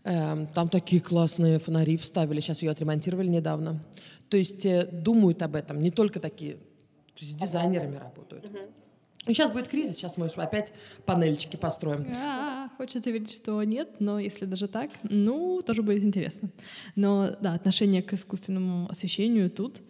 Эм, 0.06 0.48
там 0.48 0.70
такие 0.70 1.02
классные 1.02 1.60
фонари 1.60 1.98
вставили, 1.98 2.40
сейчас 2.40 2.62
ее 2.62 2.72
отремонтировали 2.72 3.28
недавно. 3.28 3.84
То 4.30 4.38
есть 4.38 4.66
э, 4.66 4.88
думают 4.90 5.42
об 5.42 5.56
этом, 5.56 5.82
не 5.82 5.92
только 5.92 6.22
такие, 6.22 6.54
то 6.54 7.20
есть 7.20 7.34
с 7.34 7.36
дизайнерами 7.36 7.98
работают. 7.98 8.46
Mm-hmm. 8.46 8.85
Сейчас 9.26 9.52
будет 9.52 9.68
кризис, 9.68 9.96
сейчас 9.96 10.18
мы 10.18 10.28
опять 10.28 10.72
панельчики 11.06 11.56
построим. 11.56 12.06
А, 12.12 12.70
хочется 12.78 13.10
верить, 13.10 13.34
что 13.36 13.64
нет, 13.64 14.00
но 14.00 14.20
если 14.20 14.46
даже 14.46 14.68
так, 14.68 14.92
ну, 15.04 15.62
тоже 15.66 15.82
будет 15.82 16.04
интересно. 16.04 16.50
Но 16.96 17.36
да, 17.42 17.54
отношение 17.54 18.04
к 18.04 18.14
искусственному 18.14 18.88
освещению 18.90 19.50
тут 19.50 19.82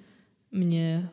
мне 0.51 1.11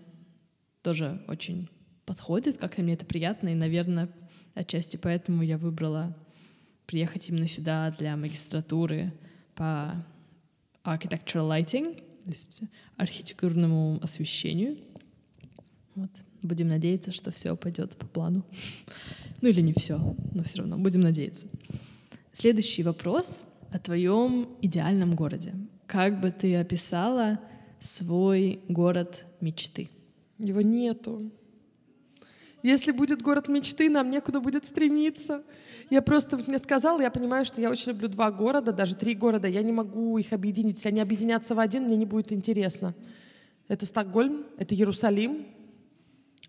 тоже 0.82 1.24
очень 1.26 1.68
подходит, 2.04 2.58
как-то 2.58 2.82
мне 2.82 2.94
это 2.94 3.04
приятно, 3.04 3.48
и, 3.48 3.54
наверное, 3.54 4.08
отчасти 4.54 4.96
поэтому 4.96 5.42
я 5.42 5.58
выбрала 5.58 6.16
приехать 6.86 7.28
именно 7.28 7.48
сюда 7.48 7.90
для 7.98 8.16
магистратуры 8.16 9.12
по 9.54 10.04
architectural 10.84 11.48
lighting, 11.48 11.96
то 12.22 12.30
есть 12.30 12.62
архитектурному 12.96 13.98
освещению. 14.02 14.78
Вот. 15.94 16.10
Будем 16.42 16.68
надеяться, 16.68 17.12
что 17.12 17.30
все 17.30 17.56
пойдет 17.56 17.96
по 17.96 18.06
плану. 18.06 18.44
Ну 19.40 19.48
или 19.48 19.60
не 19.60 19.72
все, 19.72 19.98
но 20.34 20.44
все 20.44 20.58
равно 20.58 20.78
будем 20.78 21.00
надеяться. 21.00 21.48
Следующий 22.32 22.84
вопрос 22.84 23.44
о 23.72 23.80
твоем 23.80 24.46
идеальном 24.60 25.16
городе. 25.16 25.52
Как 25.88 26.20
бы 26.20 26.30
ты 26.30 26.54
описала 26.54 27.40
свой 27.80 28.60
город 28.68 29.24
мечты? 29.40 29.90
Его 30.38 30.60
нету. 30.60 31.32
Если 32.62 32.92
будет 32.92 33.20
город 33.20 33.48
мечты, 33.48 33.90
нам 33.90 34.12
некуда 34.12 34.38
будет 34.40 34.64
стремиться. 34.64 35.42
Я 35.90 36.00
просто 36.00 36.36
мне 36.36 36.58
сказала, 36.58 37.00
я 37.00 37.10
понимаю, 37.10 37.44
что 37.44 37.60
я 37.60 37.70
очень 37.70 37.90
люблю 37.90 38.08
два 38.08 38.30
города, 38.30 38.72
даже 38.72 38.94
три 38.94 39.14
города. 39.14 39.48
Я 39.48 39.62
не 39.62 39.72
могу 39.72 40.16
их 40.18 40.32
объединить. 40.32 40.76
Если 40.76 40.88
они 40.88 41.00
объединятся 41.00 41.56
в 41.56 41.58
один, 41.58 41.84
мне 41.84 41.96
не 41.96 42.06
будет 42.06 42.32
интересно. 42.32 42.94
Это 43.66 43.86
Стокгольм, 43.86 44.44
это 44.56 44.74
Иерусалим, 44.76 45.46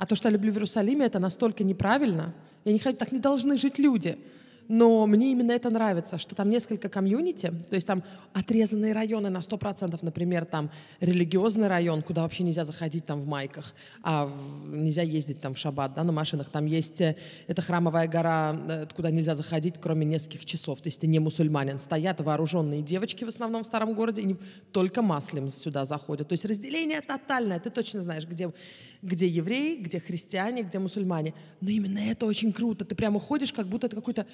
а 0.04 0.06
то, 0.06 0.16
что 0.16 0.28
я 0.28 0.34
люблю 0.34 0.52
в 0.52 0.56
Иерусалиме, 0.56 1.06
это 1.06 1.18
настолько 1.18 1.64
неправильно. 1.64 2.34
Я 2.66 2.74
не 2.74 2.80
хочу, 2.80 2.98
так 2.98 3.14
не 3.14 3.20
должны 3.20 3.58
жить 3.58 3.80
люди. 3.80 4.18
Но 4.68 5.06
мне 5.06 5.32
именно 5.32 5.54
это 5.54 5.70
нравится, 5.70 6.18
что 6.18 6.36
там 6.36 6.50
несколько 6.50 6.90
комьюнити, 6.90 7.54
то 7.70 7.76
есть 7.76 7.88
там 7.88 8.04
отрезанные 8.34 8.92
районы 8.92 9.30
на 9.30 9.38
100%, 9.38 10.00
например, 10.02 10.44
там 10.44 10.72
религиозный 11.00 11.70
район, 11.70 12.02
куда 12.02 12.24
вообще 12.24 12.44
нельзя 12.44 12.66
заходить 12.66 13.06
там 13.06 13.22
в 13.22 13.28
майках, 13.28 13.74
а 14.02 14.26
в, 14.26 14.76
нельзя 14.76 15.04
ездить 15.04 15.40
там 15.40 15.54
в 15.54 15.58
шаббат, 15.58 15.94
да, 15.94 16.04
на 16.04 16.12
машинах. 16.12 16.50
Там 16.50 16.66
есть, 16.66 17.00
э, 17.00 17.16
эта 17.48 17.62
храмовая 17.62 18.08
гора, 18.10 18.58
э, 18.68 18.86
куда 18.94 19.10
нельзя 19.10 19.36
заходить, 19.36 19.76
кроме 19.82 20.06
нескольких 20.06 20.44
часов, 20.44 20.82
то 20.82 20.88
есть 20.88 21.00
ты 21.00 21.08
не 21.08 21.20
мусульманин. 21.20 21.80
Стоят 21.80 22.20
вооруженные 22.20 22.82
девочки 22.82 23.24
в 23.24 23.30
основном 23.30 23.64
в 23.64 23.68
старом 23.68 23.94
городе, 23.94 24.22
и 24.22 24.26
не 24.26 24.38
только 24.74 25.02
маслим 25.02 25.48
сюда 25.48 25.86
заходят. 25.86 26.28
То 26.28 26.34
есть 26.34 26.44
разделение 26.44 27.00
тотальное, 27.00 27.60
ты 27.60 27.70
точно 27.70 28.02
знаешь, 28.02 28.28
где 28.28 28.52
где 29.04 29.28
евреи, 29.28 29.76
где 29.76 30.00
христиане, 30.00 30.64
где 30.64 30.80
мусульмане. 30.80 31.34
Но 31.62 31.70
именно 31.70 32.00
это 32.00 32.26
очень 32.26 32.54
круто. 32.54 32.86
Ты 32.86 32.96
прямо 32.96 33.20
ходишь, 33.20 33.54
как 33.54 33.68
будто 33.68 33.88
это 33.88 33.96
какой-то... 33.96 34.26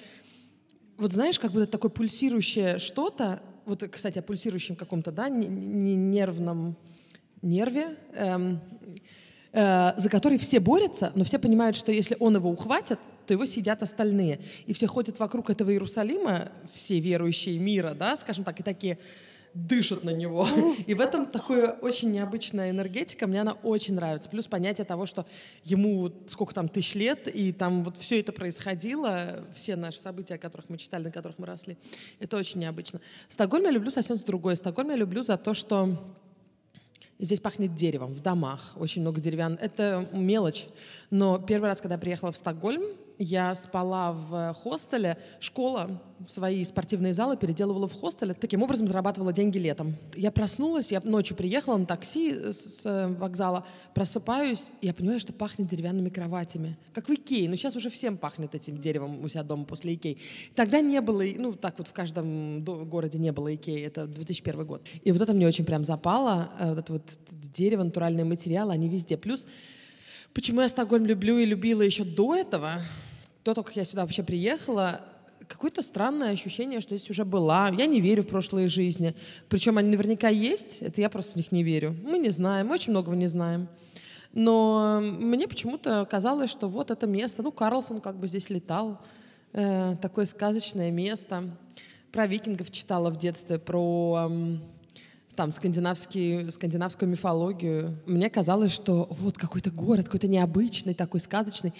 Вот 0.96 1.12
знаешь, 1.12 1.38
как 1.38 1.52
будто 1.52 1.66
такое 1.66 1.90
пульсирующее 1.90 2.78
что-то, 2.78 3.42
вот, 3.66 3.82
кстати, 3.90 4.18
о 4.18 4.22
пульсирующем 4.22 4.76
каком-то, 4.76 5.10
да, 5.10 5.28
нервном 5.28 6.76
нерве, 7.42 7.96
эм, 8.12 8.60
э, 9.52 9.92
за 9.96 10.08
который 10.08 10.38
все 10.38 10.60
борются, 10.60 11.10
но 11.14 11.24
все 11.24 11.38
понимают, 11.38 11.76
что 11.76 11.90
если 11.90 12.16
он 12.20 12.36
его 12.36 12.50
ухватит, 12.50 12.98
то 13.26 13.34
его 13.34 13.46
съедят 13.46 13.82
остальные. 13.82 14.40
И 14.66 14.72
все 14.72 14.86
ходят 14.86 15.18
вокруг 15.18 15.50
этого 15.50 15.70
Иерусалима, 15.72 16.52
все 16.72 17.00
верующие 17.00 17.58
мира, 17.58 17.94
да, 17.98 18.16
скажем 18.16 18.44
так, 18.44 18.60
и 18.60 18.62
такие 18.62 18.98
дышат 19.54 20.04
на 20.04 20.10
него. 20.10 20.46
И 20.86 20.94
в 20.94 21.00
этом 21.00 21.26
такая 21.26 21.72
очень 21.72 22.10
необычная 22.10 22.70
энергетика, 22.70 23.26
мне 23.26 23.40
она 23.40 23.52
очень 23.62 23.94
нравится. 23.94 24.28
Плюс 24.28 24.46
понятие 24.46 24.84
того, 24.84 25.06
что 25.06 25.26
ему 25.64 26.12
сколько 26.26 26.54
там 26.54 26.68
тысяч 26.68 26.94
лет, 26.94 27.28
и 27.28 27.52
там 27.52 27.84
вот 27.84 27.96
все 27.98 28.20
это 28.20 28.32
происходило, 28.32 29.44
все 29.54 29.76
наши 29.76 29.98
события, 29.98 30.34
о 30.34 30.38
которых 30.38 30.68
мы 30.68 30.78
читали, 30.78 31.04
на 31.04 31.10
которых 31.10 31.38
мы 31.38 31.46
росли, 31.46 31.76
это 32.18 32.36
очень 32.36 32.60
необычно. 32.60 33.00
Стокгольм 33.28 33.64
я 33.64 33.70
люблю 33.70 33.90
совсем 33.90 34.16
с 34.16 34.22
другой. 34.22 34.56
Стокгольм 34.56 34.90
я 34.90 34.96
люблю 34.96 35.22
за 35.22 35.36
то, 35.36 35.54
что 35.54 35.96
Здесь 37.22 37.38
пахнет 37.38 37.74
деревом, 37.74 38.14
в 38.14 38.22
домах, 38.22 38.72
очень 38.76 39.02
много 39.02 39.20
деревян. 39.20 39.58
Это 39.60 40.08
мелочь. 40.10 40.64
Но 41.10 41.38
первый 41.38 41.66
раз, 41.66 41.82
когда 41.82 41.96
я 41.96 42.00
приехала 42.00 42.32
в 42.32 42.36
Стокгольм, 42.38 42.82
я 43.20 43.54
спала 43.54 44.12
в 44.12 44.54
хостеле. 44.54 45.18
Школа 45.40 46.00
свои 46.26 46.64
спортивные 46.64 47.12
залы 47.12 47.36
переделывала 47.36 47.86
в 47.86 47.92
хостеле. 47.92 48.32
Таким 48.32 48.62
образом 48.62 48.88
зарабатывала 48.88 49.32
деньги 49.32 49.58
летом. 49.58 49.96
Я 50.14 50.30
проснулась, 50.30 50.90
я 50.90 51.00
ночью 51.04 51.36
приехала 51.36 51.76
на 51.76 51.84
такси 51.84 52.50
с 52.50 52.80
вокзала, 53.18 53.66
просыпаюсь, 53.94 54.70
и 54.80 54.86
я 54.86 54.94
понимаю, 54.94 55.20
что 55.20 55.34
пахнет 55.34 55.68
деревянными 55.68 56.08
кроватями. 56.08 56.78
Как 56.94 57.10
в 57.10 57.12
Икее. 57.12 57.50
Но 57.50 57.56
сейчас 57.56 57.76
уже 57.76 57.90
всем 57.90 58.16
пахнет 58.16 58.54
этим 58.54 58.78
деревом 58.78 59.22
у 59.22 59.28
себя 59.28 59.42
дома 59.42 59.64
после 59.66 59.94
Икеи. 59.94 60.16
Тогда 60.54 60.80
не 60.80 61.00
было, 61.02 61.22
ну 61.36 61.52
так 61.52 61.74
вот 61.76 61.88
в 61.88 61.92
каждом 61.92 62.64
городе 62.64 63.18
не 63.18 63.32
было 63.32 63.54
Икеи. 63.54 63.82
Это 63.82 64.06
2001 64.06 64.64
год. 64.64 64.86
И 65.04 65.12
вот 65.12 65.20
это 65.20 65.34
мне 65.34 65.46
очень 65.46 65.66
прям 65.66 65.84
запало. 65.84 66.52
Э, 66.58 66.70
вот 66.70 66.78
это 66.78 66.92
вот 66.94 67.02
дерево, 67.54 67.82
натуральные 67.82 68.24
материалы, 68.24 68.72
они 68.72 68.88
везде. 68.88 69.18
Плюс 69.18 69.46
Почему 70.32 70.60
я 70.60 70.68
Стокгольм 70.68 71.06
люблю 71.06 71.38
и 71.38 71.44
любила 71.44 71.82
еще 71.82 72.04
до 72.04 72.36
этого? 72.36 72.82
До 73.44 73.54
того, 73.54 73.64
как 73.64 73.76
я 73.76 73.84
сюда 73.84 74.02
вообще 74.02 74.22
приехала, 74.22 75.00
какое-то 75.50 75.82
странное 75.82 76.30
ощущение, 76.30 76.80
что 76.80 76.96
здесь 76.96 77.10
уже 77.10 77.24
была. 77.24 77.68
Я 77.70 77.86
не 77.86 78.00
верю 78.00 78.22
в 78.22 78.28
прошлые 78.28 78.68
жизни. 78.68 79.14
Причем 79.48 79.78
они 79.78 79.90
наверняка 79.90 80.28
есть, 80.28 80.78
это 80.80 81.00
я 81.00 81.08
просто 81.10 81.32
в 81.32 81.36
них 81.36 81.52
не 81.52 81.62
верю. 81.62 81.96
Мы 82.04 82.18
не 82.18 82.30
знаем, 82.30 82.68
мы 82.68 82.74
очень 82.74 82.92
многого 82.92 83.16
не 83.16 83.26
знаем. 83.26 83.68
Но 84.32 85.00
мне 85.02 85.48
почему-то 85.48 86.06
казалось, 86.08 86.50
что 86.50 86.68
вот 86.68 86.90
это 86.90 87.06
место, 87.06 87.42
ну, 87.42 87.50
Карлсон 87.50 88.00
как 88.00 88.16
бы 88.16 88.28
здесь 88.28 88.48
летал, 88.48 89.00
э, 89.52 89.96
такое 90.00 90.26
сказочное 90.26 90.92
место. 90.92 91.50
Про 92.12 92.26
викингов 92.26 92.70
читала 92.70 93.10
в 93.10 93.18
детстве, 93.18 93.58
про 93.58 94.28
э, 94.30 94.56
там 95.34 95.50
скандинавский, 95.50 96.48
скандинавскую 96.50 97.10
мифологию. 97.10 97.98
Мне 98.06 98.30
казалось, 98.30 98.72
что 98.72 99.08
вот 99.10 99.36
какой-то 99.36 99.72
город, 99.72 100.04
какой-то 100.04 100.28
необычный, 100.28 100.94
такой 100.94 101.18
сказочный. 101.18 101.72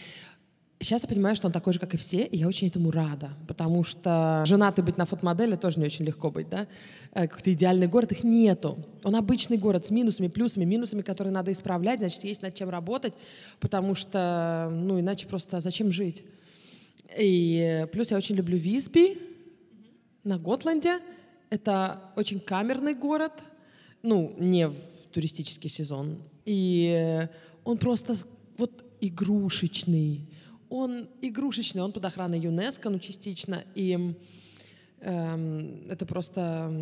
Сейчас 0.83 1.03
я 1.03 1.09
понимаю, 1.11 1.37
что 1.37 1.47
он 1.47 1.53
такой 1.53 1.75
же, 1.75 1.79
как 1.79 1.93
и 1.93 1.99
все, 1.99 2.23
и 2.23 2.39
я 2.39 2.49
очень 2.49 2.69
этому 2.69 2.91
рада, 2.91 3.33
потому 3.47 3.85
что 3.85 4.43
женатый 4.47 4.83
быть 4.83 4.97
на 4.97 5.05
фотомодели 5.05 5.57
тоже 5.57 5.79
не 5.79 5.85
очень 5.85 6.07
легко 6.07 6.31
быть, 6.31 6.49
да? 6.49 6.69
Э, 7.13 7.29
какой-то 7.29 7.53
идеальный 7.53 7.87
город, 7.87 8.13
их 8.13 8.25
нету. 8.25 8.79
Он 9.05 9.15
обычный 9.15 9.59
город 9.59 9.85
с 9.85 9.91
минусами, 9.91 10.29
плюсами, 10.29 10.65
минусами, 10.65 11.03
которые 11.03 11.35
надо 11.35 11.53
исправлять, 11.53 11.99
значит, 11.99 12.25
есть 12.25 12.41
над 12.41 12.55
чем 12.55 12.71
работать, 12.71 13.13
потому 13.61 13.95
что, 13.95 14.71
ну, 14.73 14.99
иначе 14.99 15.27
просто 15.27 15.61
зачем 15.61 15.93
жить? 15.93 16.25
И 17.19 17.87
плюс 17.93 18.11
я 18.11 18.17
очень 18.17 18.37
люблю 18.37 18.57
Висби 18.57 19.19
на 20.25 20.39
Готланде. 20.39 21.01
Это 21.51 22.01
очень 22.17 22.41
камерный 22.41 22.95
город, 22.95 23.33
ну, 24.03 24.35
не 24.39 24.69
в 24.69 24.77
туристический 25.13 25.69
сезон. 25.69 26.23
И 26.47 27.29
он 27.65 27.77
просто 27.77 28.17
вот 28.57 28.83
игрушечный, 29.03 30.30
он 30.71 31.09
игрушечный, 31.21 31.83
он 31.83 31.93
под 31.93 32.05
охраной 32.05 32.39
ЮНЕСКО, 32.39 32.89
ну, 32.91 32.99
частично, 32.99 33.65
и 33.75 34.15
эм, 35.01 35.89
это 35.91 36.07
просто, 36.07 36.73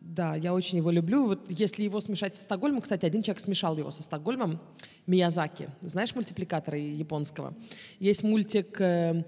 да, 0.00 0.36
я 0.36 0.54
очень 0.54 0.78
его 0.78 0.90
люблю. 0.90 1.26
Вот 1.26 1.50
если 1.50 1.82
его 1.82 2.00
смешать 2.00 2.36
со 2.36 2.42
Стокгольмом, 2.42 2.82
кстати, 2.82 3.06
один 3.06 3.22
человек 3.22 3.42
смешал 3.42 3.76
его 3.76 3.90
со 3.90 4.02
Стокгольмом, 4.02 4.60
Миязаки. 5.06 5.68
Знаешь 5.80 6.14
мультипликаторы 6.14 6.78
японского? 6.78 7.54
Есть 7.98 8.22
мультик 8.22 8.78
э, 8.80 9.24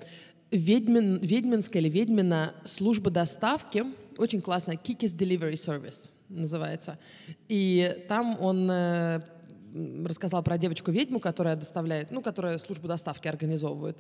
Ведьмин, 0.50 1.18
Ведьминская 1.18 1.80
или 1.80 1.88
Ведьмина 1.88 2.54
служба 2.64 3.10
доставки, 3.10 3.84
очень 4.18 4.42
классная, 4.42 4.76
Kikis 4.76 5.16
Delivery 5.16 5.54
Service 5.54 6.10
называется. 6.28 6.98
И 7.48 8.04
там 8.08 8.36
он 8.40 8.70
э, 8.70 9.20
рассказал 10.04 10.42
про 10.42 10.58
девочку-ведьму, 10.58 11.20
которая 11.20 11.56
доставляет, 11.56 12.10
ну, 12.10 12.22
которая 12.22 12.58
службу 12.58 12.88
доставки 12.88 13.28
организовывает. 13.28 13.96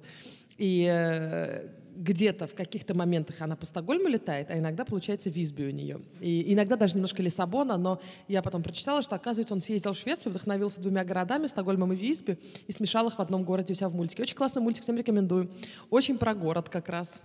И 0.58 0.86
э, 0.90 1.68
где-то 1.96 2.46
в 2.46 2.54
каких-то 2.54 2.94
моментах 2.94 3.40
она 3.40 3.56
по 3.56 3.66
Стокгольму 3.66 4.08
летает, 4.08 4.50
а 4.50 4.58
иногда 4.58 4.84
получается 4.84 5.30
Визби 5.30 5.64
у 5.64 5.70
нее. 5.70 6.00
И 6.20 6.52
иногда 6.52 6.76
даже 6.76 6.94
немножко 6.94 7.22
Лиссабона, 7.22 7.76
но 7.76 8.00
я 8.28 8.42
потом 8.42 8.62
прочитала, 8.62 9.02
что, 9.02 9.14
оказывается, 9.14 9.54
он 9.54 9.60
съездил 9.60 9.92
в 9.92 9.98
Швецию, 9.98 10.30
вдохновился 10.30 10.80
двумя 10.80 11.04
городами, 11.04 11.46
Стокгольмом 11.46 11.92
и 11.92 11.96
Визби, 11.96 12.38
и 12.66 12.72
смешал 12.72 13.08
их 13.08 13.18
в 13.18 13.20
одном 13.20 13.44
городе 13.44 13.72
у 13.72 13.76
себя 13.76 13.88
в 13.88 13.94
мультике. 13.94 14.22
Очень 14.22 14.36
классный 14.36 14.62
мультик, 14.62 14.82
всем 14.82 14.96
рекомендую. 14.96 15.50
Очень 15.90 16.18
про 16.18 16.34
город 16.34 16.68
как 16.68 16.88
раз. 16.88 17.20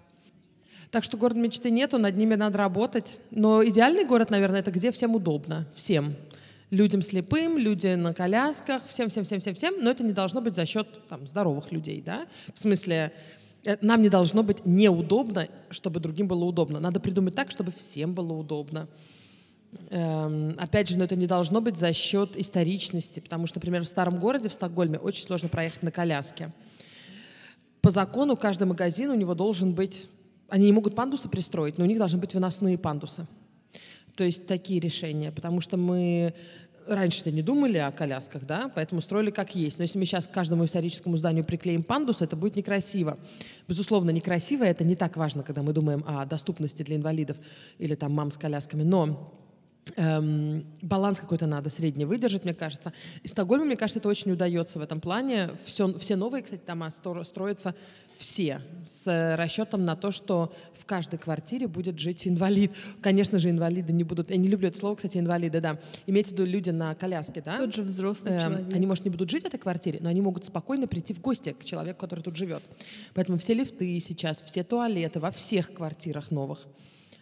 Так 0.92 1.04
что 1.04 1.18
город 1.18 1.36
мечты 1.36 1.72
нету, 1.72 1.98
над 1.98 2.16
ними 2.16 2.36
надо 2.36 2.58
работать. 2.58 3.18
Но 3.32 3.66
идеальный 3.66 4.06
город, 4.06 4.30
наверное, 4.30 4.60
это 4.60 4.72
где 4.72 4.92
всем 4.92 5.16
удобно. 5.16 5.66
Всем 5.76 6.16
людям 6.72 7.02
слепым, 7.02 7.58
люди 7.58 7.94
на 7.96 8.14
колясках, 8.14 8.88
всем, 8.88 9.10
всем, 9.10 9.24
всем, 9.24 9.40
всем, 9.40 9.54
всем, 9.54 9.76
но 9.82 9.92
это 9.92 10.04
не 10.04 10.14
должно 10.14 10.42
быть 10.42 10.56
за 10.56 10.66
счет 10.66 10.88
там, 11.08 11.28
здоровых 11.28 11.72
людей, 11.72 12.02
да? 12.02 12.28
В 12.54 12.60
смысле, 12.60 13.14
э, 13.64 13.78
нам 13.82 14.02
не 14.02 14.10
должно 14.10 14.44
быть 14.44 14.66
неудобно, 14.66 15.48
чтобы 15.70 16.00
другим 16.00 16.28
было 16.28 16.44
удобно. 16.44 16.80
Надо 16.80 17.00
придумать 17.00 17.36
так, 17.36 17.52
чтобы 17.52 17.72
всем 17.72 18.14
было 18.14 18.34
удобно. 18.34 18.88
Эм, 19.90 20.56
опять 20.58 20.90
же, 20.90 20.98
но 20.98 21.04
это 21.04 21.16
не 21.16 21.28
должно 21.28 21.62
быть 21.62 21.78
за 21.78 21.94
счет 21.94 22.38
историчности, 22.38 23.20
потому 23.20 23.48
что, 23.48 23.58
например, 23.58 23.84
в 23.84 23.88
старом 23.88 24.20
городе, 24.20 24.50
в 24.50 24.54
Стокгольме, 24.54 24.98
очень 24.98 25.26
сложно 25.26 25.50
проехать 25.50 25.84
на 25.84 25.92
коляске. 25.92 26.52
По 27.82 27.92
закону 27.92 28.36
каждый 28.36 28.66
магазин 28.66 29.12
у 29.12 29.16
него 29.16 29.36
должен 29.36 29.74
быть... 29.74 30.06
Они 30.48 30.66
не 30.66 30.72
могут 30.72 30.96
пандусы 30.96 31.28
пристроить, 31.28 31.78
но 31.78 31.86
у 31.86 31.88
них 31.88 31.98
должны 31.98 32.20
быть 32.20 32.34
выносные 32.34 32.78
пандусы. 32.78 33.28
То 34.16 34.24
есть 34.24 34.48
такие 34.48 34.80
решения, 34.80 35.32
потому 35.32 35.62
что 35.62 35.78
мы 35.78 36.34
раньше-то 36.88 37.32
не 37.32 37.42
думали 37.42 37.78
о 37.78 37.92
колясках, 37.92 38.46
да, 38.46 38.72
поэтому 38.74 39.02
строили 39.02 39.32
как 39.32 39.56
есть. 39.56 39.78
Но 39.78 39.84
если 39.84 39.98
мы 39.98 40.06
сейчас 40.06 40.28
к 40.28 40.32
каждому 40.32 40.66
историческому 40.66 41.18
зданию 41.18 41.44
приклеим 41.44 41.84
пандус, 41.84 42.22
это 42.22 42.36
будет 42.36 42.56
некрасиво. 42.56 43.18
Безусловно, 43.68 44.12
некрасиво, 44.12 44.64
это 44.64 44.84
не 44.84 44.96
так 44.96 45.18
важно, 45.18 45.44
когда 45.44 45.64
мы 45.64 45.74
думаем 45.74 46.04
о 46.08 46.26
доступности 46.26 46.84
для 46.84 46.96
инвалидов 46.98 47.38
или 47.80 47.96
там 47.96 48.12
мам 48.14 48.32
с 48.32 48.38
колясками, 48.38 48.84
но 48.84 49.34
эм, 49.96 50.66
баланс 50.82 51.20
какой-то 51.20 51.48
надо 51.48 51.70
средний 51.70 52.06
выдержать, 52.06 52.44
мне 52.44 52.54
кажется. 52.54 52.94
И 53.24 53.28
Стокгольму, 53.28 53.66
мне 53.66 53.76
кажется, 53.76 54.00
это 54.00 54.10
очень 54.10 54.32
удается 54.32 54.80
в 54.80 54.82
этом 54.82 55.02
плане. 55.02 55.52
Все, 55.66 55.92
все 55.98 56.16
новые, 56.16 56.44
кстати, 56.44 56.62
дома 56.66 56.92
строятся 56.92 57.76
все 58.18 58.62
с 58.86 59.36
расчетом 59.36 59.86
на 59.86 59.96
то, 59.96 60.12
что 60.12 60.54
в 60.74 60.86
каждой 60.86 61.18
квартире 61.18 61.68
будет 61.68 62.00
жить 62.00 62.28
инвалид. 62.28 62.72
Конечно 63.02 63.40
же, 63.40 63.50
инвалиды 63.50 63.94
не 63.94 64.04
будут... 64.04 64.30
Я 64.30 64.38
не 64.38 64.48
люблю 64.48 64.70
это 64.70 64.78
слово, 64.78 64.96
кстати, 64.96 65.18
инвалиды, 65.18 65.62
да. 65.62 65.80
Имеется 66.06 66.36
в 66.36 66.40
виду 66.40 66.50
люди 66.50 66.70
на 66.70 66.94
коляске, 66.96 67.42
да? 67.42 67.58
Тот 67.58 67.74
же 67.74 67.82
взрослый 67.82 68.34
э, 68.34 68.40
человек. 68.40 68.74
Они, 68.74 68.86
может, 68.86 69.04
не 69.06 69.10
будут 69.10 69.30
жить 69.30 69.44
в 69.44 69.48
этой 69.48 69.60
квартире, 69.60 70.00
но 70.02 70.10
они 70.10 70.22
могут 70.22 70.46
спокойно 70.46 70.88
прийти 70.88 71.14
в 71.14 71.22
гости 71.22 71.54
к 71.54 71.66
человеку, 71.66 72.00
который 72.00 72.22
тут 72.22 72.36
живет. 72.36 72.64
Поэтому 73.14 73.38
все 73.38 73.54
лифты 73.54 74.00
сейчас, 74.00 74.42
все 74.42 74.64
туалеты 74.64 75.20
во 75.20 75.32
всех 75.32 75.74
квартирах 75.74 76.32
новых 76.32 76.60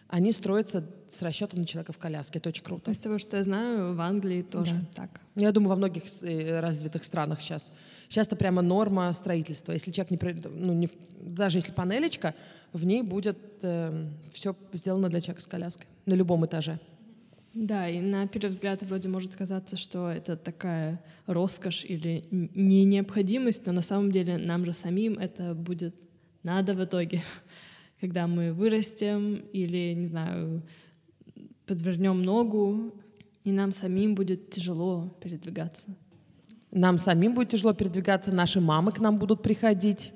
они 0.08 0.32
строятся 0.32 0.84
с 1.08 1.22
расчетом 1.22 1.60
на 1.60 1.66
человека 1.66 1.92
в 1.92 1.98
коляске. 1.98 2.38
Это 2.38 2.48
очень 2.48 2.62
круто. 2.62 2.90
Из 2.90 2.98
того, 2.98 3.18
что 3.18 3.36
я 3.36 3.42
знаю, 3.42 3.94
в 3.94 4.00
Англии 4.00 4.42
тоже 4.42 4.74
да. 4.74 4.86
так. 4.94 5.20
Я 5.34 5.52
думаю, 5.52 5.70
во 5.70 5.76
многих 5.76 6.04
э, 6.22 6.60
развитых 6.60 7.04
странах 7.04 7.40
сейчас. 7.40 7.72
Сейчас 8.08 8.26
это 8.26 8.36
прямо 8.36 8.62
норма 8.62 9.12
строительства. 9.12 9.72
Если 9.72 9.90
человек 9.90 10.10
не, 10.10 10.50
ну, 10.50 10.72
не 10.72 10.88
даже 11.20 11.58
если 11.58 11.72
панелечка, 11.72 12.34
в 12.72 12.84
ней 12.84 13.02
будет 13.02 13.38
э, 13.62 14.08
все 14.32 14.54
сделано 14.72 15.08
для 15.08 15.20
человека 15.20 15.42
с 15.42 15.46
коляской 15.46 15.86
на 16.06 16.14
любом 16.14 16.44
этаже. 16.44 16.78
Да, 17.54 17.88
и 17.88 18.00
на 18.00 18.26
первый 18.26 18.50
взгляд 18.50 18.82
вроде 18.82 19.08
может 19.08 19.36
казаться, 19.36 19.76
что 19.76 20.10
это 20.10 20.36
такая 20.36 21.00
роскошь 21.26 21.84
или 21.84 22.24
не 22.30 22.84
необходимость, 22.84 23.64
но 23.66 23.72
на 23.72 23.82
самом 23.82 24.10
деле 24.10 24.38
нам 24.38 24.64
же 24.64 24.72
самим 24.72 25.18
это 25.18 25.54
будет 25.54 25.94
надо 26.42 26.74
в 26.74 26.84
итоге 26.84 27.22
когда 28.00 28.26
мы 28.26 28.52
вырастем 28.52 29.36
или, 29.52 29.94
не 29.94 30.06
знаю, 30.06 30.62
подвернем 31.66 32.22
ногу, 32.22 32.92
и 33.44 33.52
нам 33.52 33.72
самим 33.72 34.14
будет 34.14 34.50
тяжело 34.50 35.14
передвигаться. 35.20 35.94
Нам 36.70 36.98
самим 36.98 37.34
будет 37.34 37.50
тяжело 37.50 37.72
передвигаться, 37.72 38.32
наши 38.32 38.60
мамы 38.60 38.92
к 38.92 38.98
нам 38.98 39.18
будут 39.18 39.42
приходить, 39.42 40.12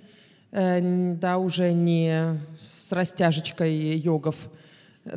э, 0.50 1.14
да, 1.14 1.38
уже 1.38 1.72
не 1.72 2.38
с 2.58 2.90
растяжечкой 2.90 3.96
йогов, 3.96 4.50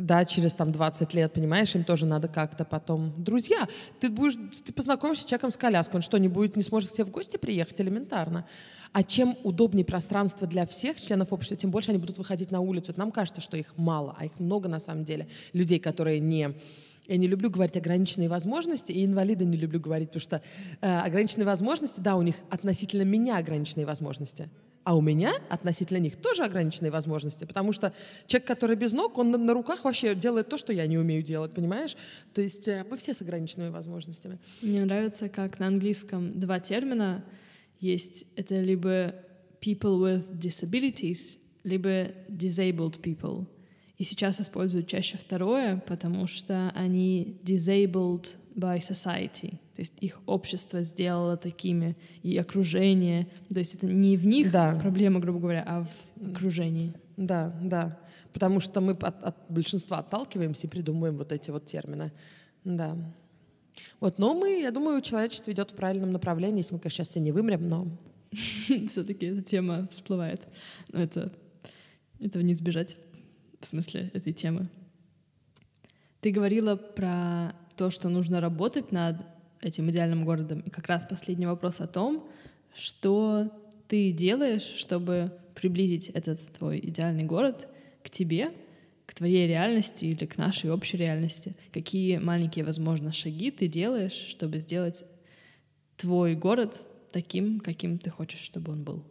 да, 0.00 0.24
через 0.24 0.54
там 0.54 0.72
20 0.72 1.14
лет, 1.14 1.32
понимаешь, 1.32 1.74
им 1.74 1.84
тоже 1.84 2.06
надо 2.06 2.28
как-то 2.28 2.64
потом... 2.64 3.12
Друзья, 3.16 3.68
ты 4.00 4.10
будешь, 4.10 4.36
ты 4.64 4.72
познакомишься 4.72 5.24
с 5.24 5.26
человеком 5.26 5.50
с 5.50 5.56
коляской, 5.56 5.96
он 5.96 6.02
что, 6.02 6.18
не 6.18 6.28
будет, 6.28 6.56
не 6.56 6.62
сможет 6.62 6.90
к 6.90 6.94
тебе 6.94 7.04
в 7.04 7.10
гости 7.10 7.36
приехать 7.36 7.80
элементарно? 7.80 8.46
А 8.92 9.02
чем 9.02 9.36
удобнее 9.42 9.84
пространство 9.84 10.46
для 10.46 10.66
всех 10.66 11.00
членов 11.00 11.32
общества, 11.32 11.56
тем 11.56 11.70
больше 11.70 11.90
они 11.90 11.98
будут 11.98 12.18
выходить 12.18 12.50
на 12.50 12.60
улицу. 12.60 12.92
нам 12.96 13.10
кажется, 13.10 13.40
что 13.40 13.56
их 13.56 13.72
мало, 13.76 14.14
а 14.18 14.26
их 14.26 14.38
много 14.38 14.68
на 14.68 14.80
самом 14.80 15.04
деле. 15.04 15.28
Людей, 15.52 15.78
которые 15.78 16.20
не 16.20 16.54
я 17.08 17.16
не 17.16 17.26
люблю 17.26 17.50
говорить 17.50 17.76
ограниченные 17.76 18.28
возможности, 18.28 18.92
и 18.92 19.04
инвалиды 19.04 19.44
не 19.44 19.56
люблю 19.56 19.80
говорить, 19.80 20.10
потому 20.10 20.20
что 20.20 20.42
э, 20.80 20.98
ограниченные 21.00 21.46
возможности, 21.46 21.98
да, 21.98 22.14
у 22.14 22.22
них 22.22 22.36
относительно 22.48 23.02
меня 23.02 23.38
ограниченные 23.38 23.86
возможности. 23.86 24.48
А 24.84 24.96
у 24.96 25.00
меня 25.00 25.32
относительно 25.48 25.98
них 25.98 26.16
тоже 26.16 26.42
ограниченные 26.42 26.90
возможности, 26.90 27.44
потому 27.44 27.72
что 27.72 27.94
человек, 28.26 28.48
который 28.48 28.74
без 28.74 28.92
ног, 28.92 29.16
он 29.16 29.30
на, 29.30 29.38
на 29.38 29.54
руках 29.54 29.84
вообще 29.84 30.14
делает 30.14 30.48
то, 30.48 30.56
что 30.56 30.72
я 30.72 30.86
не 30.88 30.98
умею 30.98 31.22
делать, 31.22 31.54
понимаешь? 31.54 31.96
То 32.34 32.42
есть 32.42 32.66
э, 32.66 32.84
мы 32.90 32.96
все 32.96 33.14
с 33.14 33.20
ограниченными 33.22 33.70
возможностями. 33.70 34.38
Мне 34.60 34.84
нравится, 34.84 35.28
как 35.28 35.60
на 35.60 35.68
английском 35.68 36.38
два 36.38 36.58
термина 36.58 37.24
есть. 37.78 38.24
Это 38.34 38.60
либо 38.60 39.14
people 39.60 40.00
with 40.00 40.36
disabilities, 40.36 41.38
либо 41.62 42.08
disabled 42.28 43.00
people. 43.00 43.46
И 43.98 44.04
сейчас 44.04 44.40
используют 44.40 44.88
чаще 44.88 45.16
второе, 45.16 45.80
потому 45.86 46.26
что 46.26 46.72
они 46.74 47.40
disabled 47.44 48.30
by 48.54 48.78
society. 48.78 49.58
То 49.74 49.80
есть 49.80 49.94
их 50.00 50.20
общество 50.26 50.82
сделало 50.82 51.36
такими, 51.36 51.96
и 52.22 52.36
окружение. 52.36 53.28
То 53.48 53.58
есть 53.58 53.74
это 53.74 53.86
не 53.86 54.16
в 54.16 54.26
них 54.26 54.50
да. 54.50 54.78
проблема, 54.80 55.20
грубо 55.20 55.40
говоря, 55.40 55.64
а 55.66 55.84
в 55.84 56.30
окружении. 56.32 56.94
Да, 57.16 57.54
да. 57.62 57.98
Потому 58.32 58.60
что 58.60 58.80
мы 58.80 58.92
от, 58.92 59.22
от 59.22 59.36
большинства 59.48 59.98
отталкиваемся 59.98 60.66
и 60.66 60.70
придумываем 60.70 61.16
вот 61.16 61.32
эти 61.32 61.50
вот 61.50 61.66
термины. 61.66 62.12
Да. 62.64 62.96
Вот, 64.00 64.18
но 64.18 64.34
мы, 64.34 64.60
я 64.60 64.70
думаю, 64.70 65.00
человечество 65.00 65.50
идет 65.52 65.70
в 65.70 65.74
правильном 65.74 66.12
направлении, 66.12 66.58
если 66.58 66.74
мы, 66.74 66.80
конечно, 66.80 67.04
сейчас 67.04 67.08
все 67.08 67.20
не 67.20 67.32
вымрем, 67.32 67.68
но... 67.68 67.88
Все-таки 68.88 69.26
эта 69.26 69.42
тема 69.42 69.86
всплывает. 69.90 70.40
Но 70.88 71.00
это, 71.00 71.32
этого 72.20 72.42
не 72.42 72.54
избежать, 72.54 72.96
в 73.60 73.66
смысле 73.66 74.10
этой 74.14 74.32
темы. 74.32 74.68
Ты 76.20 76.30
говорила 76.30 76.76
про 76.76 77.54
то, 77.76 77.90
что 77.90 78.08
нужно 78.08 78.40
работать 78.40 78.92
над 78.92 79.22
этим 79.60 79.90
идеальным 79.90 80.24
городом. 80.24 80.60
И 80.60 80.70
как 80.70 80.88
раз 80.88 81.06
последний 81.08 81.46
вопрос 81.46 81.80
о 81.80 81.86
том, 81.86 82.28
что 82.74 83.50
ты 83.88 84.12
делаешь, 84.12 84.62
чтобы 84.62 85.32
приблизить 85.54 86.08
этот 86.08 86.40
твой 86.58 86.78
идеальный 86.78 87.24
город 87.24 87.68
к 88.02 88.10
тебе, 88.10 88.52
к 89.06 89.14
твоей 89.14 89.46
реальности 89.46 90.06
или 90.06 90.24
к 90.24 90.36
нашей 90.38 90.70
общей 90.70 90.96
реальности. 90.96 91.54
Какие 91.72 92.18
маленькие, 92.18 92.64
возможно, 92.64 93.12
шаги 93.12 93.50
ты 93.50 93.68
делаешь, 93.68 94.12
чтобы 94.12 94.58
сделать 94.58 95.04
твой 95.96 96.34
город 96.34 96.86
таким, 97.12 97.60
каким 97.60 97.98
ты 97.98 98.10
хочешь, 98.10 98.40
чтобы 98.40 98.72
он 98.72 98.82
был? 98.82 99.04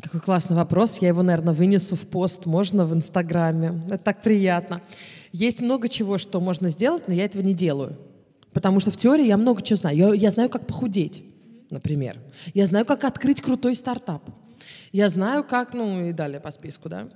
Какой 0.00 0.20
классный 0.20 0.56
вопрос. 0.56 0.98
Я 0.98 1.08
его, 1.08 1.22
наверное, 1.22 1.54
вынесу 1.54 1.96
в 1.96 2.06
пост. 2.06 2.46
Можно 2.46 2.86
в 2.86 2.94
Инстаграме. 2.94 3.82
Это 3.86 3.98
так 3.98 4.22
приятно. 4.22 4.80
Есть 5.32 5.60
много 5.60 5.88
чего, 5.88 6.18
что 6.18 6.40
можно 6.40 6.70
сделать, 6.70 7.08
но 7.08 7.14
я 7.14 7.24
этого 7.24 7.42
не 7.42 7.54
делаю. 7.54 7.96
Потому 8.52 8.80
что 8.80 8.90
в 8.90 8.96
теории 8.96 9.26
я 9.26 9.36
много 9.36 9.62
чего 9.62 9.76
знаю. 9.76 9.96
Я, 9.96 10.14
я 10.14 10.30
знаю, 10.30 10.48
как 10.48 10.66
похудеть, 10.66 11.22
например. 11.70 12.18
Я 12.54 12.66
знаю, 12.66 12.86
как 12.86 13.04
открыть 13.04 13.42
крутой 13.42 13.74
стартап. 13.74 14.22
Я 14.92 15.08
знаю, 15.08 15.44
как, 15.44 15.74
ну 15.74 16.06
и 16.06 16.12
далее 16.12 16.40
по 16.40 16.50
списку, 16.50 16.88
да. 16.88 17.08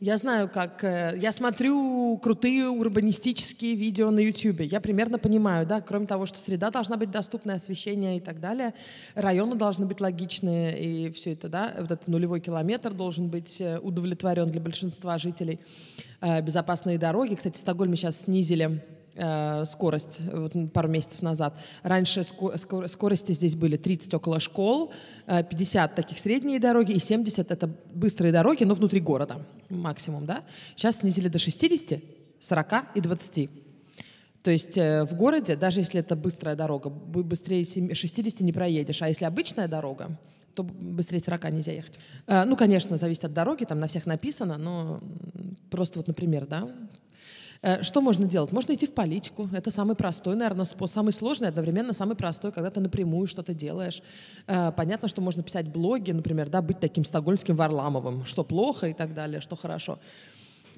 Я 0.00 0.16
знаю, 0.16 0.48
как... 0.48 0.84
Э, 0.84 1.18
я 1.20 1.32
смотрю 1.32 2.16
крутые 2.22 2.68
урбанистические 2.68 3.74
видео 3.74 4.12
на 4.12 4.20
YouTube. 4.20 4.60
Я 4.60 4.80
примерно 4.80 5.18
понимаю, 5.18 5.66
да, 5.66 5.80
кроме 5.80 6.06
того, 6.06 6.24
что 6.24 6.38
среда 6.38 6.70
должна 6.70 6.96
быть 6.96 7.10
доступная, 7.10 7.56
освещение 7.56 8.18
и 8.18 8.20
так 8.20 8.38
далее, 8.38 8.74
районы 9.16 9.56
должны 9.56 9.86
быть 9.86 10.00
логичные, 10.00 10.78
и 11.08 11.10
все 11.10 11.32
это, 11.32 11.48
да, 11.48 11.74
вот 11.80 11.90
этот 11.90 12.06
нулевой 12.06 12.38
километр 12.38 12.94
должен 12.94 13.28
быть 13.28 13.60
э, 13.60 13.80
удовлетворен 13.80 14.48
для 14.52 14.60
большинства 14.60 15.18
жителей. 15.18 15.58
Э, 16.20 16.42
безопасные 16.42 16.96
дороги. 16.96 17.34
Кстати, 17.34 17.56
в 17.56 17.60
Стокгольме 17.60 17.96
сейчас 17.96 18.20
снизили 18.20 18.80
скорость 19.66 20.20
вот, 20.20 20.52
пару 20.72 20.88
месяцев 20.88 21.22
назад. 21.22 21.54
Раньше 21.82 22.22
ско 22.22 22.56
скорости 22.88 23.32
здесь 23.32 23.56
были 23.56 23.76
30 23.76 24.14
около 24.14 24.38
школ, 24.38 24.92
50 25.26 25.90
э, 25.90 25.94
таких 25.94 26.18
средние 26.18 26.60
дороги 26.60 26.92
и 26.92 27.00
70 27.00 27.50
это 27.50 27.70
быстрые 27.92 28.32
дороги, 28.32 28.64
но 28.64 28.74
внутри 28.74 29.00
города 29.00 29.44
максимум. 29.68 30.26
Да? 30.26 30.44
Сейчас 30.76 30.96
снизили 30.96 31.28
до 31.28 31.38
60, 31.38 32.00
40 32.40 32.74
и 32.94 33.00
20. 33.00 33.50
То 34.42 34.50
есть 34.52 34.78
э, 34.78 35.04
в 35.04 35.14
городе, 35.14 35.56
даже 35.56 35.80
если 35.80 36.00
это 36.00 36.14
быстрая 36.14 36.54
дорога, 36.54 36.88
быстрее 36.88 37.64
60 37.64 38.40
не 38.40 38.52
проедешь. 38.52 39.02
А 39.02 39.08
если 39.08 39.24
обычная 39.24 39.66
дорога, 39.66 40.16
то 40.54 40.62
быстрее 40.62 41.20
40 41.20 41.52
нельзя 41.52 41.72
ехать. 41.72 41.98
Ну, 42.26 42.56
конечно, 42.56 42.96
зависит 42.96 43.24
от 43.24 43.32
дороги, 43.32 43.64
там 43.64 43.78
на 43.78 43.86
всех 43.86 44.06
написано, 44.06 44.58
но 44.58 45.00
просто 45.70 46.00
вот, 46.00 46.08
например, 46.08 46.46
да, 46.46 46.68
Э, 46.68 47.07
что 47.82 48.00
можно 48.00 48.26
делать? 48.26 48.52
Можно 48.52 48.74
идти 48.74 48.86
в 48.86 48.94
политику. 48.94 49.48
Это 49.52 49.70
самый 49.70 49.96
простой, 49.96 50.36
наверное, 50.36 50.64
способ. 50.64 50.94
Самый 50.94 51.12
сложный, 51.12 51.48
одновременно 51.48 51.92
самый 51.92 52.16
простой, 52.16 52.52
когда 52.52 52.70
ты 52.70 52.80
напрямую 52.80 53.26
что-то 53.26 53.54
делаешь. 53.54 54.02
Э, 54.46 54.72
понятно, 54.76 55.08
что 55.08 55.20
можно 55.20 55.42
писать 55.42 55.68
блоги, 55.68 56.12
например, 56.12 56.48
да, 56.48 56.62
быть 56.62 56.80
таким 56.80 57.04
стокгольмским 57.04 57.56
Варламовым, 57.56 58.24
что 58.26 58.44
плохо 58.44 58.88
и 58.88 58.94
так 58.94 59.14
далее, 59.14 59.40
что 59.40 59.56
хорошо. 59.56 59.98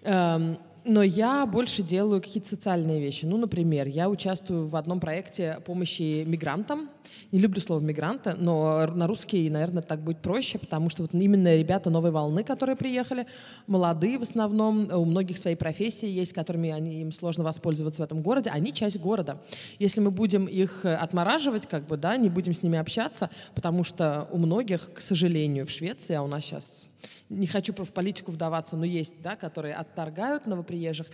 Эм, 0.03 0.59
но 0.85 1.03
я 1.03 1.47
больше 1.47 1.83
делаю 1.83 2.23
какие-то 2.23 2.49
социальные 2.49 3.01
вещи. 3.01 3.27
Ну, 3.27 3.37
например, 3.37 3.87
я 3.87 4.09
участвую 4.09 4.66
в 4.66 4.77
одном 4.77 5.01
проекте 5.01 5.61
помощи 5.66 6.25
мигрантам. 6.25 6.88
Не 7.33 7.38
люблю 7.38 7.61
слово 7.61 7.81
мигранты, 7.81 8.35
но 8.37 8.87
на 8.87 9.07
русский, 9.07 9.49
наверное, 9.51 9.83
так 9.83 10.03
будет 10.03 10.18
проще, 10.18 10.59
потому 10.59 10.90
что 10.90 11.03
вот 11.03 11.14
именно 11.14 11.57
ребята 11.57 11.90
новой 11.90 12.11
волны, 12.11 12.44
которые 12.44 12.77
приехали, 12.77 13.27
молодые 13.66 14.18
в 14.18 14.23
основном, 14.23 14.90
у 14.92 15.05
многих 15.05 15.38
свои 15.38 15.55
профессии 15.55 16.09
есть, 16.09 16.33
которыми 16.33 16.70
они, 16.70 17.01
им 17.01 17.12
сложно 17.12 17.44
воспользоваться 17.44 18.03
в 18.03 18.05
этом 18.05 18.23
городе, 18.23 18.51
они 18.51 18.73
часть 18.73 18.99
города. 18.99 19.38
Если 19.79 20.01
мы 20.01 20.11
будем 20.11 20.46
их 20.46 20.85
отмораживать, 20.85 21.66
как 21.66 21.87
бы, 21.87 21.96
да, 21.96 22.16
не 22.16 22.29
будем 22.29 22.55
с 22.55 22.62
ними 22.62 22.79
общаться, 22.79 23.31
потому 23.55 23.85
что 23.85 24.29
у 24.31 24.38
многих, 24.38 24.92
к 24.92 25.01
сожалению, 25.01 25.66
в 25.66 25.70
Швеции, 25.70 26.14
а 26.14 26.23
у 26.23 26.27
нас 26.27 26.44
сейчас 26.44 26.89
не 27.29 27.47
хочу 27.47 27.73
в 27.73 27.93
политику 27.93 28.33
вдаваться, 28.33 28.77
но 28.77 28.85
есть, 28.85 29.15
да, 29.23 29.37
которые 29.37 29.75
отторгают 29.75 30.47
новоприезжих, 30.47 31.07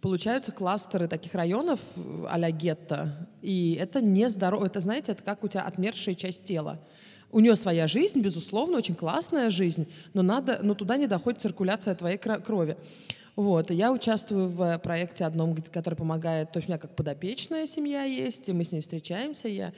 получаются 0.00 0.52
кластеры 0.52 1.08
таких 1.08 1.34
районов 1.34 1.80
а-ля 2.28 2.50
гетто, 2.50 3.28
и 3.42 3.76
это 3.80 4.00
не 4.00 4.28
здорово, 4.30 4.66
это, 4.66 4.80
знаете, 4.80 5.12
это 5.12 5.22
как 5.22 5.44
у 5.44 5.48
тебя 5.48 5.62
отмершая 5.62 6.14
часть 6.14 6.44
тела. 6.44 6.80
У 7.30 7.40
нее 7.40 7.56
своя 7.56 7.88
жизнь, 7.88 8.20
безусловно, 8.20 8.76
очень 8.78 8.94
классная 8.94 9.50
жизнь, 9.50 9.88
но, 10.12 10.22
надо, 10.22 10.60
но 10.62 10.74
туда 10.74 10.96
не 10.96 11.08
доходит 11.08 11.40
циркуляция 11.40 11.96
твоей 11.96 12.16
крови. 12.16 12.76
Вот, 13.36 13.72
я 13.72 13.92
участвую 13.92 14.48
в 14.48 14.78
проекте 14.78 15.24
одном, 15.24 15.56
который 15.56 15.96
помогает, 15.96 16.52
то 16.52 16.58
есть 16.58 16.68
у 16.68 16.72
меня 16.72 16.78
как 16.78 16.94
подопечная 16.94 17.66
семья 17.66 18.04
есть, 18.04 18.48
и 18.48 18.52
мы 18.52 18.62
с 18.62 18.70
ней 18.70 18.80
встречаемся, 18.80 19.48
я 19.48 19.72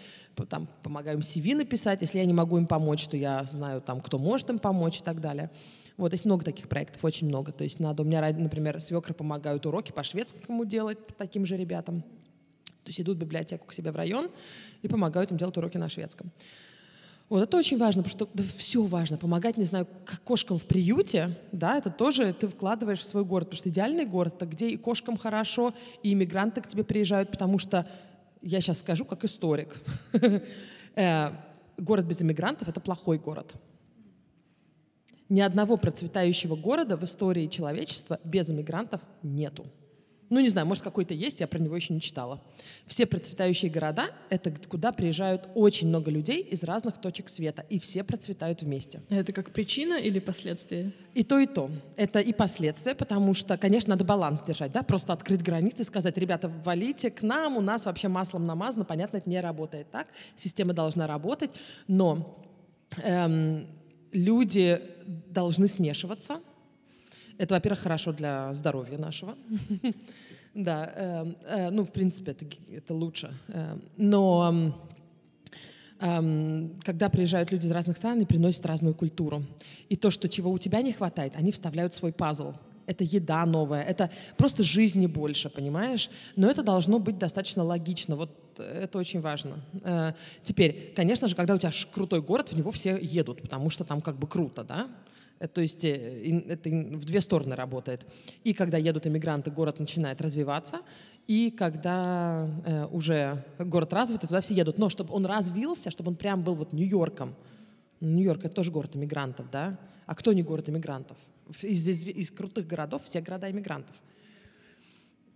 там 0.51 0.69
помогаю 0.83 1.16
им 1.16 1.23
CV 1.23 1.55
написать, 1.55 2.03
если 2.03 2.19
я 2.19 2.27
не 2.27 2.35
могу 2.35 2.59
им 2.59 2.66
помочь, 2.66 3.07
то 3.09 3.16
я 3.16 3.45
знаю 3.45 3.81
там, 3.81 4.03
кто 4.03 4.19
может 4.19 4.51
им 4.51 4.59
помочь 4.59 4.99
и 4.99 5.03
так 5.03 5.23
далее. 5.23 5.51
Вот, 5.97 6.12
есть 6.12 6.27
много 6.27 6.45
таких 6.45 6.69
проектов, 6.69 7.03
очень 7.03 7.27
много. 7.29 7.53
То 7.53 7.64
есть 7.64 7.81
надо, 7.81 8.03
у 8.03 8.05
меня, 8.05 8.21
например, 8.31 8.79
свекры 8.79 9.14
помогают 9.14 9.64
уроки 9.64 9.92
по 9.92 10.03
шведскому 10.03 10.66
делать 10.66 10.99
таким 11.16 11.47
же 11.47 11.57
ребятам. 11.57 12.03
То 12.03 12.90
есть 12.90 13.01
идут 13.01 13.16
в 13.16 13.21
библиотеку 13.21 13.66
к 13.66 13.73
себе 13.73 13.90
в 13.90 13.97
район 13.97 14.29
и 14.83 14.88
помогают 14.88 15.31
им 15.31 15.38
делать 15.38 15.57
уроки 15.57 15.79
на 15.79 15.88
шведском. 15.88 16.31
Вот 17.29 17.43
это 17.43 17.57
очень 17.57 17.77
важно, 17.77 18.05
потому 18.05 18.19
что 18.19 18.29
да, 18.35 18.45
все 18.57 18.83
важно. 18.83 19.17
Помогать, 19.17 19.57
не 19.57 19.65
знаю, 19.65 19.89
кошкам 20.25 20.59
в 20.59 20.65
приюте, 20.65 21.37
да, 21.51 21.77
это 21.77 21.91
тоже 21.91 22.33
ты 22.33 22.47
вкладываешь 22.47 23.01
в 23.01 23.09
свой 23.09 23.25
город, 23.25 23.49
потому 23.49 23.59
что 23.59 23.69
идеальный 23.69 24.05
город, 24.05 24.35
это 24.37 24.47
где 24.47 24.69
и 24.69 24.77
кошкам 24.77 25.17
хорошо, 25.17 25.75
и 26.05 26.12
иммигранты 26.12 26.61
к 26.61 26.69
тебе 26.69 26.85
приезжают, 26.85 27.33
потому 27.33 27.59
что, 27.59 27.89
я 28.43 28.61
сейчас 28.61 28.79
скажу 28.79 29.05
как 29.05 29.25
историк, 29.25 29.75
э, 30.95 31.31
город 31.79 32.07
без 32.07 32.23
иммигрантов— 32.23 32.69
это 32.69 32.81
плохой 32.81 33.19
город. 33.19 33.53
Ни 35.29 35.41
одного 35.41 35.77
процветающего 35.77 36.55
города 36.55 36.97
в 36.97 37.03
истории 37.03 37.49
человечества 37.49 38.21
без 38.23 38.49
иммигрантов 38.49 39.01
нету. 39.25 39.67
Ну, 40.29 40.41
не 40.41 40.49
знаю, 40.49 40.67
может, 40.67 40.83
какой-то 40.83 41.15
есть, 41.15 41.41
я 41.41 41.47
про 41.47 41.59
него 41.59 41.77
еще 41.77 41.95
не 41.95 42.01
читала. 42.01 42.43
Все 42.87 43.07
процветающие 43.07 43.71
города— 43.71 44.11
это 44.31 44.53
куда 44.69 44.93
приезжают 44.93 45.49
очень 45.55 45.89
много 45.89 46.11
людей 46.11 46.43
из 46.43 46.65
разных 46.65 47.01
точек 47.01 47.29
света, 47.29 47.65
и 47.69 47.79
все 47.79 48.03
процветают 48.03 48.62
вместе. 48.62 49.03
Это 49.09 49.33
как 49.33 49.53
причина 49.53 49.95
или 49.95 50.19
последствия? 50.19 50.93
И 51.15 51.23
то, 51.23 51.39
и 51.39 51.47
то. 51.47 51.71
Это 51.97 52.19
и 52.21 52.33
последствия, 52.33 52.95
потому 52.95 53.35
что, 53.35 53.57
конечно, 53.57 53.91
надо 53.91 54.05
баланс 54.05 54.43
держать, 54.43 54.73
да, 54.73 54.83
просто 54.83 55.12
открыть 55.12 55.43
границы, 55.43 55.85
сказать, 55.85 56.19
ребята, 56.19 56.49
валите 56.65 57.11
к 57.11 57.23
нам, 57.23 57.57
у 57.57 57.61
нас 57.61 57.87
вообще 57.87 58.09
маслом 58.09 58.47
намазано, 58.47 58.85
понятно, 58.85 59.19
это 59.19 59.31
не 59.31 59.41
работает 59.41 59.91
так, 59.91 60.09
система 60.37 60.73
должна 60.73 61.07
работать, 61.07 61.51
но 61.87 62.43
эм, 63.03 63.67
люди 64.12 64.81
должны 65.29 65.69
смешиваться. 65.69 66.41
Это, 67.38 67.55
во-первых, 67.55 67.81
хорошо 67.81 68.12
для 68.12 68.55
здоровья 68.55 68.99
нашего. 68.99 69.37
Да, 70.59 70.90
эм, 70.96 71.37
э, 71.46 71.68
ну, 71.70 71.85
в 71.85 71.92
принципе, 71.92 72.35
это, 72.72 72.94
лучше. 72.94 73.31
Эм, 73.49 73.83
но 73.99 74.72
эм, 76.01 76.79
когда 76.83 77.11
приезжают 77.11 77.53
люди 77.53 77.66
из 77.66 77.70
разных 77.70 77.99
стран 77.99 78.22
и 78.22 78.25
приносят 78.25 78.64
разную 78.64 78.94
культуру, 78.94 79.42
и 79.90 79.96
то, 79.96 80.11
что 80.11 80.31
чего 80.31 80.51
у 80.51 80.59
тебя 80.59 80.81
не 80.81 80.92
хватает, 80.92 81.37
они 81.37 81.53
вставляют 81.53 81.94
свой 81.94 82.11
пазл. 82.11 82.55
Это 82.87 83.05
еда 83.05 83.44
новая, 83.44 83.83
это 83.83 84.11
просто 84.38 84.62
жизни 84.62 85.07
больше, 85.07 85.51
понимаешь? 85.51 86.09
Но 86.37 86.49
это 86.49 86.62
должно 86.62 86.99
быть 86.99 87.18
достаточно 87.18 87.62
логично. 87.62 88.16
Вот 88.16 88.31
это 88.59 88.96
очень 88.96 89.20
важно. 89.20 89.59
Э, 89.83 90.14
теперь, 90.42 90.94
конечно 90.96 91.29
же, 91.29 91.35
когда 91.35 91.55
у 91.55 91.59
тебя 91.59 91.72
крутой 91.92 92.22
город, 92.22 92.49
в 92.49 92.57
него 92.57 92.70
все 92.70 92.96
едут, 92.96 93.42
потому 93.42 93.68
что 93.68 93.85
там 93.85 94.01
как 94.01 94.16
бы 94.16 94.27
круто, 94.27 94.64
да? 94.64 94.88
Э, 95.38 95.49
то 95.49 95.61
есть 95.61 95.85
э, 95.85 96.42
это 96.49 96.68
в 96.70 97.05
две 97.05 97.20
стороны 97.20 97.55
работает. 97.55 98.07
И 98.44 98.53
когда 98.53 98.79
едут 98.79 99.07
иммигранты, 99.07 99.51
город 99.51 99.81
начинает 99.81 100.20
развиваться, 100.20 100.81
и 101.27 101.51
когда 101.51 102.49
э, 102.64 102.87
уже 102.87 103.44
город 103.59 103.92
развит, 103.92 104.20
туда 104.20 104.40
все 104.40 104.55
едут. 104.55 104.79
Но 104.79 104.88
чтобы 104.88 105.14
он 105.14 105.27
развился, 105.27 105.90
чтобы 105.90 106.11
он 106.11 106.16
прям 106.16 106.42
был 106.42 106.55
вот 106.55 106.72
Нью-Йорком. 106.72 107.35
Нью-Йорк— 108.01 108.40
это 108.44 108.55
тоже 108.55 108.70
город 108.70 108.94
иммигрантов, 108.94 109.51
да? 109.51 109.79
А 110.07 110.14
кто 110.14 110.33
не 110.33 110.42
город 110.42 110.68
иммигрантов? 110.68 111.16
Из, 111.62 111.88
из, 111.88 112.07
из 112.07 112.31
крутых 112.31 112.66
городов 112.66 113.03
все 113.05 113.20
города 113.20 113.51
иммигрантов. 113.51 113.96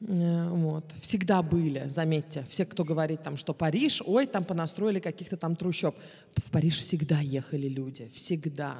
Э, 0.07 0.49
вот. 0.49 0.85
Всегда 1.01 1.43
были, 1.43 1.89
заметьте, 1.89 2.47
все, 2.49 2.65
кто 2.65 2.85
говорит 2.85 3.23
там, 3.23 3.37
что 3.37 3.53
Париж, 3.55 4.03
ой, 4.05 4.27
там 4.27 4.45
понастроили 4.45 5.01
каких-то 5.01 5.37
там 5.37 5.57
трущоб. 5.57 5.97
В 6.37 6.51
Париж 6.51 6.79
всегда 6.79 7.21
ехали 7.21 7.69
люди, 7.69 8.11
всегда. 8.15 8.79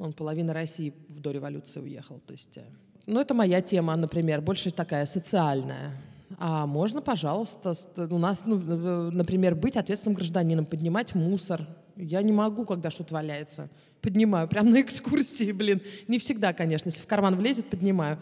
Он 0.00 0.12
половина 0.12 0.54
России 0.54 0.94
до 1.08 1.30
революции 1.30 1.78
уехал. 1.80 2.20
То 2.26 2.32
есть, 2.32 2.56
э, 2.56 2.64
ну, 3.06 3.20
это 3.20 3.34
моя 3.34 3.60
тема, 3.60 3.94
например, 3.96 4.40
больше 4.40 4.70
такая 4.70 5.04
социальная. 5.04 5.92
А 6.38 6.66
можно, 6.66 7.02
пожалуйста, 7.02 7.74
у 7.96 8.18
нас, 8.18 8.42
ну, 8.46 8.56
например, 9.10 9.54
быть 9.54 9.76
ответственным 9.76 10.16
гражданином, 10.16 10.64
поднимать 10.64 11.14
мусор. 11.14 11.66
Я 11.96 12.22
не 12.22 12.32
могу, 12.32 12.64
когда 12.64 12.90
что-то 12.90 13.14
валяется. 13.14 13.68
Поднимаю, 14.00 14.48
прям 14.48 14.70
на 14.70 14.80
экскурсии, 14.80 15.52
блин. 15.60 15.82
Не 16.08 16.18
всегда, 16.18 16.54
конечно. 16.54 16.88
Если 16.88 17.02
в 17.02 17.06
карман 17.06 17.36
влезет, 17.36 17.68
поднимаю. 17.68 18.18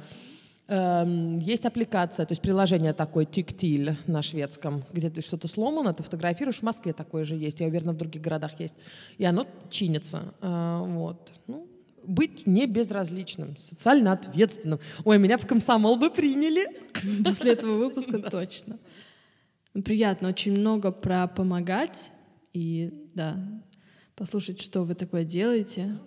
Эм, 0.66 1.38
есть 1.38 1.64
аппликация, 1.64 2.26
то 2.26 2.32
есть 2.32 2.42
приложение 2.42 2.92
такое, 2.92 3.24
тиктиль 3.24 3.96
на 4.06 4.20
шведском, 4.20 4.84
где 4.92 5.08
ты 5.08 5.22
что-то 5.22 5.48
сломано, 5.48 5.94
ты 5.94 6.02
фотографируешь. 6.02 6.58
В 6.58 6.62
Москве 6.62 6.92
такое 6.92 7.24
же 7.24 7.36
есть, 7.36 7.60
я 7.60 7.68
уверена, 7.68 7.92
в 7.92 7.96
других 7.96 8.20
городах 8.20 8.58
есть. 8.58 8.74
И 9.16 9.24
оно 9.24 9.46
чинится. 9.70 10.34
Э, 10.40 10.80
вот. 10.82 11.32
Ну, 11.46 11.67
быть 12.04 12.46
не 12.46 12.66
безразличным, 12.66 13.56
социально 13.56 14.12
ответственным. 14.12 14.80
Ой, 15.04 15.18
меня 15.18 15.38
в 15.38 15.46
комсомол 15.46 15.96
бы 15.96 16.10
приняли. 16.10 16.66
После 17.24 17.52
этого 17.52 17.78
выпуска 17.78 18.18
точно. 18.18 18.78
Приятно, 19.84 20.28
очень 20.28 20.52
много 20.52 20.90
про 20.90 21.26
помогать 21.28 22.12
и, 22.52 23.10
да, 23.14 23.38
послушать, 24.16 24.60
что 24.60 24.82
вы 24.82 24.94
такое 24.94 25.24
делаете. 25.24 25.98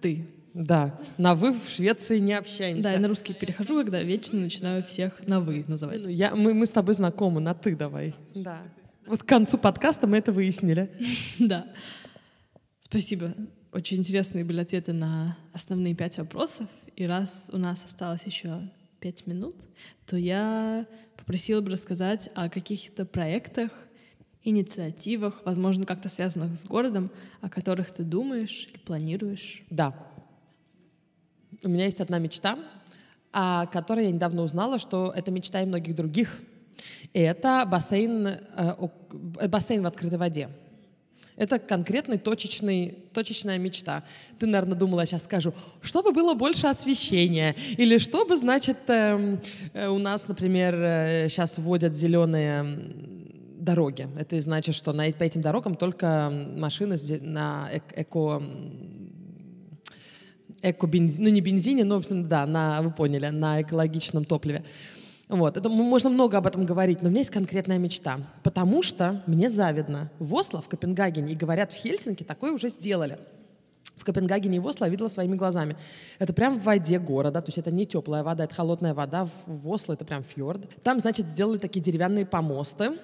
Ты. 0.00 0.26
Да, 0.52 0.98
на 1.16 1.36
«вы» 1.36 1.52
в 1.52 1.68
Швеции 1.68 2.18
не 2.18 2.32
общаемся. 2.32 2.82
Да, 2.82 2.92
я 2.92 2.98
на 2.98 3.06
русский 3.06 3.34
перехожу, 3.34 3.76
когда 3.76 4.02
вечно 4.02 4.40
начинаю 4.40 4.82
всех 4.82 5.24
на 5.26 5.40
«вы» 5.40 5.64
называть. 5.68 6.04
Я, 6.06 6.34
мы, 6.34 6.54
мы 6.54 6.66
с 6.66 6.70
тобой 6.70 6.94
знакомы, 6.94 7.40
на 7.40 7.54
«ты» 7.54 7.76
давай. 7.76 8.14
Да. 8.34 8.62
Вот 9.06 9.22
к 9.22 9.26
концу 9.26 9.58
подкаста 9.58 10.06
мы 10.06 10.18
это 10.18 10.32
выяснили. 10.32 10.90
Да. 11.38 11.66
Спасибо. 12.80 13.34
Очень 13.72 13.98
интересные 13.98 14.44
были 14.44 14.60
ответы 14.60 14.92
на 14.92 15.36
основные 15.52 15.94
пять 15.94 16.18
вопросов. 16.18 16.68
И 16.96 17.06
раз 17.06 17.50
у 17.52 17.56
нас 17.56 17.84
осталось 17.84 18.24
еще 18.26 18.68
пять 18.98 19.26
минут, 19.26 19.54
то 20.06 20.16
я 20.16 20.86
попросила 21.16 21.60
бы 21.60 21.70
рассказать 21.70 22.28
о 22.34 22.50
каких-то 22.50 23.06
проектах, 23.06 23.70
инициативах, 24.42 25.42
возможно, 25.44 25.86
как-то 25.86 26.08
связанных 26.08 26.58
с 26.58 26.64
городом, 26.64 27.10
о 27.40 27.48
которых 27.48 27.92
ты 27.92 28.02
думаешь 28.02 28.68
или 28.70 28.78
планируешь. 28.78 29.62
Да. 29.70 29.94
У 31.62 31.68
меня 31.68 31.84
есть 31.84 32.00
одна 32.00 32.18
мечта, 32.18 32.58
о 33.32 33.66
которой 33.66 34.06
я 34.06 34.10
недавно 34.10 34.42
узнала, 34.42 34.78
что 34.78 35.12
это 35.14 35.30
мечта 35.30 35.62
и 35.62 35.66
многих 35.66 35.94
других. 35.94 36.40
И 37.12 37.20
это 37.20 37.64
бассейн, 37.70 38.26
э, 38.26 38.88
бассейн 39.48 39.82
в 39.82 39.86
открытой 39.86 40.18
воде. 40.18 40.48
Это 41.40 41.58
конкретный 41.58 42.18
точечный, 42.18 42.98
точечная 43.14 43.56
мечта. 43.56 44.02
Ты, 44.38 44.46
наверное, 44.46 44.76
думала, 44.76 45.06
сейчас 45.06 45.24
скажу, 45.24 45.54
чтобы 45.80 46.12
было 46.12 46.34
больше 46.34 46.66
освещения, 46.66 47.56
или 47.78 47.96
чтобы, 47.96 48.36
значит, 48.36 48.76
э, 48.88 49.38
э, 49.72 49.88
у 49.88 49.98
нас, 49.98 50.28
например, 50.28 50.74
э, 50.74 51.28
сейчас 51.30 51.56
вводят 51.56 51.96
зеленые 51.96 52.76
дороги. 53.58 54.06
Это 54.18 54.38
значит, 54.42 54.74
что 54.74 54.92
на, 54.92 55.10
по 55.12 55.22
этим 55.22 55.40
дорогам 55.40 55.76
только 55.76 56.30
машины 56.58 56.98
на 57.22 57.70
эко 57.96 58.42
эко-бензин, 60.60 61.24
ну 61.24 61.30
не 61.30 61.40
бензине, 61.40 61.84
но, 61.84 62.02
да, 62.10 62.44
на, 62.44 62.82
вы 62.82 62.90
поняли, 62.90 63.28
на 63.28 63.62
экологичном 63.62 64.26
топливе. 64.26 64.62
Вот. 65.30 65.56
Это, 65.56 65.68
можно 65.68 66.10
много 66.10 66.38
об 66.38 66.46
этом 66.46 66.66
говорить, 66.66 67.02
но 67.02 67.08
у 67.08 67.10
меня 67.10 67.20
есть 67.20 67.30
конкретная 67.30 67.78
мечта. 67.78 68.18
Потому 68.42 68.82
что 68.82 69.22
мне 69.26 69.48
завидно. 69.48 70.10
В 70.18 70.34
Осло, 70.34 70.60
в 70.60 70.68
Копенгагене 70.68 71.32
и, 71.32 71.36
говорят, 71.36 71.72
в 71.72 71.76
Хельсинки 71.76 72.24
такое 72.24 72.52
уже 72.52 72.68
сделали. 72.68 73.18
В 73.96 74.04
Копенгагене 74.04 74.56
и 74.56 74.58
в 74.60 74.66
Осло 74.66 74.88
видела 74.88 75.08
своими 75.08 75.36
глазами. 75.36 75.76
Это 76.18 76.32
прям 76.32 76.58
в 76.58 76.64
воде 76.64 76.98
города, 76.98 77.40
то 77.42 77.48
есть 77.48 77.58
это 77.58 77.70
не 77.70 77.86
теплая 77.86 78.24
вода, 78.24 78.44
это 78.44 78.54
холодная 78.54 78.94
вода. 78.94 79.28
В 79.46 79.68
Осло 79.68 79.92
это 79.92 80.04
прям 80.04 80.24
фьорд. 80.24 80.68
Там, 80.82 81.00
значит, 81.00 81.28
сделали 81.28 81.58
такие 81.58 81.80
деревянные 81.80 82.26
помосты, 82.26 82.98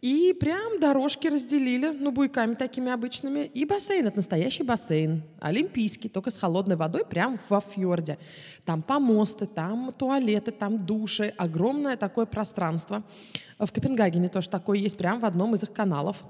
и 0.00 0.32
прям 0.32 0.80
дорожки 0.80 1.28
разделили, 1.28 1.88
ну, 1.88 2.10
буйками 2.10 2.54
такими 2.54 2.90
обычными. 2.90 3.40
И 3.40 3.66
бассейн, 3.66 4.06
это 4.06 4.16
настоящий 4.16 4.62
бассейн, 4.62 5.22
олимпийский, 5.40 6.08
только 6.08 6.30
с 6.30 6.38
холодной 6.38 6.76
водой, 6.76 7.04
прям 7.04 7.38
во 7.48 7.60
фьорде. 7.60 8.18
Там 8.64 8.82
помосты, 8.82 9.46
там 9.46 9.92
туалеты, 9.92 10.52
там 10.52 10.86
души, 10.86 11.34
огромное 11.36 11.96
такое 11.98 12.24
пространство. 12.24 13.02
В 13.58 13.70
Копенгагене 13.70 14.30
тоже 14.30 14.48
такое 14.48 14.78
есть, 14.78 14.96
прям 14.96 15.20
в 15.20 15.26
одном 15.26 15.54
из 15.54 15.62
их 15.62 15.72
каналов. 15.72 16.24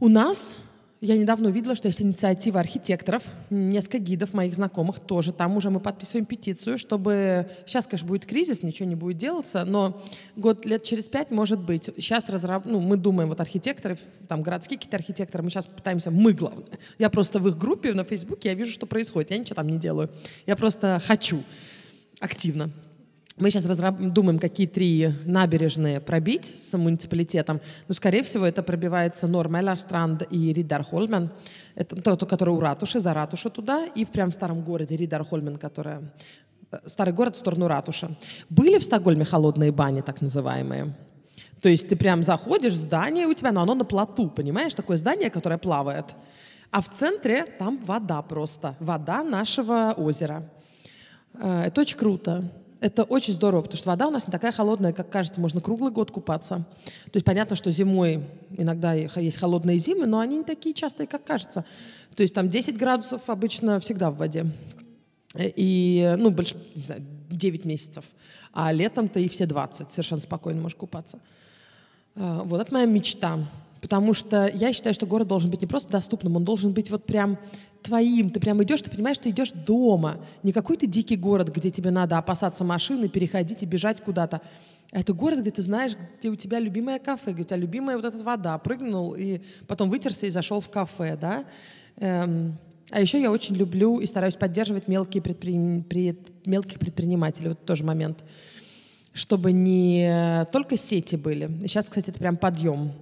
У 0.00 0.08
нас 0.08 0.56
я 1.00 1.16
недавно 1.16 1.50
увидела, 1.50 1.74
что 1.74 1.88
есть 1.88 2.00
инициатива 2.00 2.58
архитекторов, 2.58 3.22
несколько 3.50 3.98
гидов 3.98 4.32
моих 4.32 4.54
знакомых 4.54 5.00
тоже. 5.00 5.32
Там 5.32 5.56
уже 5.56 5.68
мы 5.68 5.78
подписываем 5.78 6.24
петицию, 6.24 6.78
чтобы... 6.78 7.50
Сейчас, 7.66 7.86
конечно, 7.86 8.08
будет 8.08 8.24
кризис, 8.24 8.62
ничего 8.62 8.88
не 8.88 8.94
будет 8.94 9.18
делаться, 9.18 9.64
но 9.64 10.02
год, 10.36 10.64
лет 10.64 10.84
через 10.84 11.08
пять, 11.08 11.30
может 11.30 11.60
быть. 11.60 11.90
Сейчас 11.96 12.28
разраб... 12.30 12.64
ну, 12.64 12.80
мы 12.80 12.96
думаем, 12.96 13.28
вот 13.28 13.40
архитекторы, 13.40 13.98
там 14.26 14.42
городские 14.42 14.78
какие-то 14.78 14.96
архитекторы, 14.96 15.44
мы 15.44 15.50
сейчас 15.50 15.66
пытаемся, 15.66 16.10
мы 16.10 16.32
главное. 16.32 16.78
Я 16.98 17.10
просто 17.10 17.38
в 17.40 17.48
их 17.48 17.58
группе 17.58 17.92
на 17.92 18.04
Фейсбуке, 18.04 18.48
я 18.48 18.54
вижу, 18.54 18.72
что 18.72 18.86
происходит. 18.86 19.30
Я 19.30 19.38
ничего 19.38 19.54
там 19.54 19.68
не 19.68 19.78
делаю. 19.78 20.08
Я 20.46 20.56
просто 20.56 21.02
хочу 21.04 21.42
активно. 22.20 22.70
Мы 23.38 23.50
сейчас 23.50 23.66
разраб... 23.66 24.00
думаем, 24.00 24.38
какие 24.38 24.66
три 24.66 25.12
набережные 25.26 26.00
пробить 26.00 26.46
с 26.46 26.76
муниципалитетом. 26.76 27.60
Но, 27.86 27.94
скорее 27.94 28.22
всего, 28.22 28.46
это 28.46 28.62
пробивается 28.62 29.26
Нормелларстранд 29.26 30.22
и 30.30 30.54
Риддархольмен. 30.54 31.30
Это 31.74 31.96
тот, 31.96 32.30
который 32.30 32.54
у 32.54 32.60
ратуши, 32.60 32.98
за 32.98 33.12
ратушу 33.12 33.50
туда. 33.50 33.84
И 33.94 34.06
прям 34.06 34.30
в 34.30 34.34
старом 34.34 34.62
городе 34.62 34.96
Риддархольмен, 34.96 35.58
которая... 35.58 36.14
Э, 36.72 36.78
старый 36.86 37.12
город 37.12 37.36
в 37.36 37.38
сторону 37.38 37.68
ратуши. 37.68 38.16
Были 38.48 38.78
в 38.78 38.82
Стокгольме 38.82 39.26
холодные 39.26 39.70
бани, 39.70 40.00
так 40.00 40.22
называемые? 40.22 40.94
То 41.60 41.68
есть 41.68 41.90
ты 41.90 41.96
прям 41.96 42.22
заходишь, 42.22 42.74
здание 42.74 43.26
у 43.26 43.34
тебя, 43.34 43.52
но 43.52 43.60
оно 43.60 43.74
на 43.74 43.84
плоту, 43.84 44.30
понимаешь? 44.30 44.72
Такое 44.72 44.96
здание, 44.96 45.28
которое 45.28 45.58
плавает. 45.58 46.06
А 46.70 46.80
в 46.80 46.90
центре 46.90 47.44
там 47.58 47.84
вода 47.84 48.22
просто. 48.22 48.76
Вода 48.80 49.22
нашего 49.22 49.92
озера. 49.94 50.48
Э, 51.34 51.64
это 51.66 51.82
очень 51.82 51.98
круто 51.98 52.50
это 52.80 53.04
очень 53.04 53.32
здорово, 53.32 53.62
потому 53.62 53.78
что 53.78 53.88
вода 53.88 54.06
у 54.06 54.10
нас 54.10 54.26
не 54.26 54.30
такая 54.30 54.52
холодная, 54.52 54.92
как 54.92 55.10
кажется, 55.10 55.40
можно 55.40 55.60
круглый 55.60 55.90
год 55.90 56.10
купаться. 56.10 56.64
То 57.04 57.12
есть 57.14 57.24
понятно, 57.24 57.56
что 57.56 57.70
зимой 57.70 58.24
иногда 58.56 58.92
есть 58.92 59.38
холодные 59.38 59.78
зимы, 59.78 60.06
но 60.06 60.18
они 60.18 60.38
не 60.38 60.44
такие 60.44 60.74
частые, 60.74 61.06
как 61.06 61.24
кажется. 61.24 61.64
То 62.14 62.22
есть 62.22 62.34
там 62.34 62.50
10 62.50 62.76
градусов 62.76 63.28
обычно 63.28 63.80
всегда 63.80 64.10
в 64.10 64.16
воде. 64.16 64.46
И, 65.34 66.14
ну, 66.18 66.30
больше, 66.30 66.56
не 66.74 66.82
знаю, 66.82 67.02
9 67.30 67.64
месяцев. 67.64 68.04
А 68.52 68.72
летом-то 68.72 69.20
и 69.20 69.28
все 69.28 69.46
20. 69.46 69.90
Совершенно 69.90 70.20
спокойно 70.20 70.60
можешь 70.60 70.76
купаться. 70.76 71.18
А, 72.14 72.42
вот 72.42 72.60
это 72.60 72.72
моя 72.72 72.86
мечта. 72.86 73.38
Потому 73.80 74.14
что 74.14 74.50
я 74.52 74.72
считаю, 74.72 74.94
что 74.94 75.06
город 75.06 75.28
должен 75.28 75.50
быть 75.50 75.60
не 75.60 75.66
просто 75.66 75.90
доступным, 75.90 76.36
он 76.36 76.44
должен 76.44 76.72
быть 76.72 76.90
вот 76.90 77.04
прям 77.04 77.38
твоим. 77.86 78.30
Ты 78.30 78.40
прям 78.40 78.62
идешь, 78.62 78.82
ты 78.82 78.90
понимаешь, 78.90 79.18
ты 79.18 79.30
идешь 79.30 79.52
дома. 79.52 80.16
Не 80.42 80.52
какой-то 80.52 80.86
дикий 80.86 81.16
город, 81.16 81.48
где 81.54 81.70
тебе 81.70 81.90
надо 81.90 82.18
опасаться 82.18 82.64
машины, 82.64 83.08
переходить 83.08 83.62
и 83.62 83.66
бежать 83.66 84.00
куда-то. 84.02 84.40
А 84.92 85.00
это 85.00 85.12
город, 85.12 85.40
где 85.40 85.50
ты 85.50 85.62
знаешь, 85.62 85.92
где 86.18 86.28
у 86.28 86.36
тебя 86.36 86.58
любимое 86.58 86.98
кафе, 86.98 87.32
где 87.32 87.42
у 87.42 87.44
тебя 87.44 87.56
любимая 87.56 87.96
вот 87.96 88.04
эта 88.04 88.22
вода. 88.22 88.58
Прыгнул 88.58 89.14
и 89.14 89.40
потом 89.66 89.90
вытерся 89.90 90.26
и 90.26 90.30
зашел 90.30 90.60
в 90.60 90.68
кафе, 90.70 91.16
да. 91.20 91.44
Эм, 91.96 92.58
А 92.90 93.00
еще 93.00 93.20
я 93.20 93.30
очень 93.30 93.56
люблю 93.56 93.98
и 94.00 94.06
стараюсь 94.06 94.36
поддерживать 94.36 94.88
мелкие 94.88 95.22
предприним... 95.22 95.82
пред... 95.82 96.46
мелких 96.46 96.78
предпринимателей. 96.78 97.48
Вот 97.48 97.64
тоже 97.64 97.84
момент. 97.84 98.18
Чтобы 99.12 99.52
не 99.52 100.46
только 100.52 100.76
сети 100.76 101.16
были. 101.16 101.50
сейчас, 101.62 101.86
кстати, 101.86 102.10
это 102.10 102.18
прям 102.18 102.36
подъем. 102.36 102.92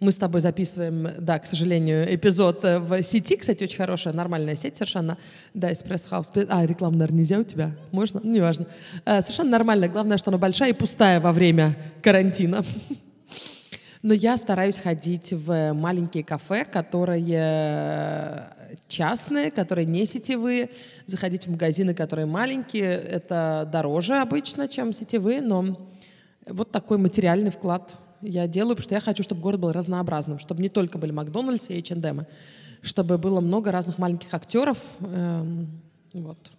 Мы 0.00 0.12
с 0.12 0.16
тобой 0.16 0.40
записываем, 0.40 1.08
да, 1.18 1.38
к 1.38 1.44
сожалению, 1.44 2.14
эпизод 2.14 2.64
э, 2.64 2.78
в 2.78 3.02
сети, 3.02 3.36
кстати, 3.36 3.64
очень 3.64 3.76
хорошая, 3.76 4.14
нормальная 4.14 4.56
сеть 4.56 4.76
совершенно. 4.76 5.18
Да, 5.52 5.70
Эспрессо 5.70 6.08
Хаус. 6.08 6.30
А, 6.48 6.64
рекламу, 6.64 6.96
наверное, 6.96 7.18
нельзя 7.18 7.38
у 7.38 7.44
тебя? 7.44 7.72
Можно? 7.92 8.22
Ну, 8.24 8.32
неважно. 8.32 8.66
Э, 9.04 9.20
совершенно 9.20 9.50
нормальная. 9.50 9.90
Главное, 9.90 10.16
что 10.16 10.30
она 10.30 10.38
большая 10.38 10.70
и 10.70 10.72
пустая 10.72 11.20
во 11.20 11.32
время 11.32 11.76
карантина. 12.02 12.64
Но 14.02 14.14
я 14.14 14.38
стараюсь 14.38 14.78
ходить 14.78 15.34
в 15.34 15.74
маленькие 15.74 16.24
кафе, 16.24 16.64
которые 16.64 18.48
частные, 18.88 19.50
которые 19.50 19.84
не 19.84 20.06
сетевые. 20.06 20.70
Заходить 21.04 21.46
в 21.46 21.50
магазины, 21.50 21.92
которые 21.92 22.24
маленькие, 22.24 22.90
это 22.90 23.68
дороже 23.70 24.16
обычно, 24.16 24.66
чем 24.66 24.94
сетевые, 24.94 25.42
но 25.42 25.76
вот 26.46 26.72
такой 26.72 26.96
материальный 26.96 27.50
вклад 27.50 27.98
я 28.22 28.46
делаю, 28.46 28.76
потому 28.76 28.84
что 28.84 28.94
я 28.94 29.00
хочу, 29.00 29.22
чтобы 29.22 29.40
город 29.40 29.60
был 29.60 29.72
разнообразным, 29.72 30.38
чтобы 30.38 30.62
не 30.62 30.68
только 30.68 30.98
были 30.98 31.12
Макдональдс 31.12 31.70
и 31.70 31.78
H&M, 31.78 32.26
чтобы 32.82 33.18
было 33.18 33.40
много 33.40 33.72
разных 33.72 33.98
маленьких 33.98 34.32
актеров. 34.32 34.78
Эм, 35.00 35.82
вот. 36.12 36.52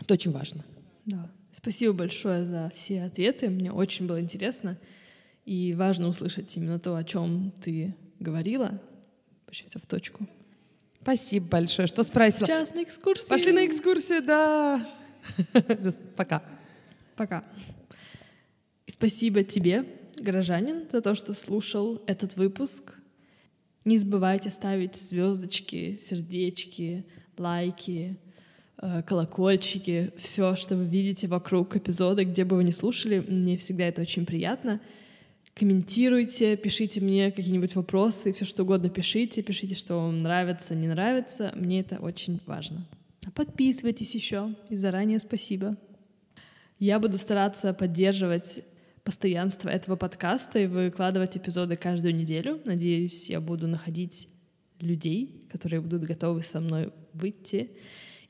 Это 0.00 0.14
очень 0.14 0.32
важно. 0.32 0.64
Да. 1.06 1.30
Спасибо 1.52 1.92
большое 1.92 2.44
за 2.44 2.70
все 2.74 3.02
ответы. 3.02 3.48
Мне 3.48 3.72
очень 3.72 4.06
было 4.06 4.20
интересно. 4.20 4.78
И 5.44 5.74
важно 5.74 6.08
услышать 6.08 6.56
именно 6.56 6.78
то, 6.78 6.96
о 6.96 7.04
чем 7.04 7.52
ты 7.62 7.94
говорила. 8.18 8.80
Очень 9.48 9.66
все 9.66 9.78
в 9.78 9.86
точку. 9.86 10.26
Спасибо 11.02 11.46
большое, 11.48 11.88
что 11.88 12.02
спросила. 12.02 12.46
Сейчас 12.46 12.74
на 12.74 12.82
экскурсию. 12.82 13.28
Пошли 13.28 13.52
на 13.52 13.66
экскурсию, 13.66 14.22
да. 14.22 14.88
Пока. 16.16 16.42
Пока. 17.16 17.44
И 18.86 18.92
спасибо 18.92 19.42
тебе, 19.42 19.84
горожанин, 20.22 20.86
за 20.90 21.00
то, 21.00 21.14
что 21.14 21.34
слушал 21.34 22.02
этот 22.06 22.36
выпуск. 22.36 22.94
Не 23.84 23.96
забывайте 23.96 24.50
ставить 24.50 24.96
звездочки, 24.96 25.98
сердечки, 26.00 27.04
лайки, 27.38 28.18
э, 28.82 29.02
колокольчики, 29.02 30.12
все, 30.18 30.54
что 30.54 30.76
вы 30.76 30.84
видите 30.84 31.26
вокруг 31.26 31.76
эпизода, 31.76 32.24
где 32.24 32.44
бы 32.44 32.56
вы 32.56 32.64
ни 32.64 32.70
слушали. 32.70 33.20
Мне 33.20 33.56
всегда 33.56 33.84
это 33.86 34.02
очень 34.02 34.26
приятно 34.26 34.80
комментируйте, 35.54 36.56
пишите 36.56 37.00
мне 37.00 37.30
какие-нибудь 37.30 37.74
вопросы, 37.74 38.32
все 38.32 38.46
что 38.46 38.62
угодно 38.62 38.88
пишите, 38.88 39.42
пишите, 39.42 39.74
что 39.74 39.96
вам 39.96 40.16
нравится, 40.18 40.74
не 40.74 40.88
нравится. 40.88 41.52
Мне 41.54 41.80
это 41.80 41.96
очень 41.96 42.40
важно. 42.46 42.86
Подписывайтесь 43.34 44.14
еще. 44.14 44.54
И 44.70 44.76
заранее 44.76 45.18
спасибо. 45.18 45.76
Я 46.78 46.98
буду 46.98 47.18
стараться 47.18 47.74
поддерживать 47.74 48.60
постоянство 49.04 49.68
этого 49.68 49.96
подкаста 49.96 50.58
и 50.58 50.66
выкладывать 50.66 51.36
эпизоды 51.36 51.76
каждую 51.76 52.14
неделю. 52.14 52.60
Надеюсь, 52.64 53.30
я 53.30 53.40
буду 53.40 53.66
находить 53.66 54.28
людей, 54.80 55.46
которые 55.50 55.80
будут 55.80 56.04
готовы 56.04 56.42
со 56.42 56.60
мной 56.60 56.92
выйти 57.12 57.70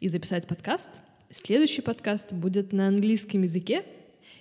и 0.01 0.09
записать 0.09 0.47
подкаст. 0.47 1.01
Следующий 1.31 1.83
подкаст 1.83 2.33
будет 2.33 2.73
на 2.73 2.89
английском 2.89 3.43
языке. 3.43 3.85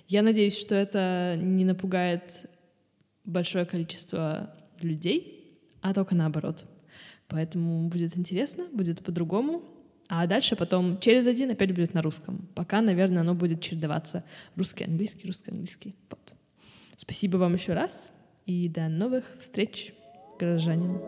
Я 0.08 0.22
надеюсь, 0.22 0.58
что 0.58 0.74
это 0.74 1.38
не 1.40 1.64
напугает 1.64 2.50
большое 3.24 3.64
количество 3.64 4.56
людей, 4.80 5.58
а 5.82 5.94
только 5.94 6.14
наоборот. 6.14 6.64
Поэтому 7.28 7.88
будет 7.88 8.16
интересно, 8.16 8.66
будет 8.72 9.04
по-другому. 9.04 9.62
А 10.12 10.26
дальше 10.26 10.56
потом 10.56 10.98
через 10.98 11.28
один 11.28 11.52
опять 11.52 11.72
будет 11.72 11.94
на 11.94 12.02
русском. 12.02 12.48
Пока, 12.56 12.80
наверное, 12.80 13.20
оно 13.20 13.32
будет 13.32 13.60
чередоваться. 13.60 14.24
Русский, 14.56 14.82
английский, 14.82 15.28
русский, 15.28 15.52
английский. 15.52 15.94
Вот. 16.10 16.34
Спасибо 16.96 17.36
вам 17.36 17.54
еще 17.54 17.74
раз 17.74 18.10
и 18.44 18.68
до 18.68 18.88
новых 18.88 19.24
встреч, 19.38 19.94
горожанин. 20.38 20.98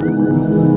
thank 0.00 0.64
you 0.64 0.69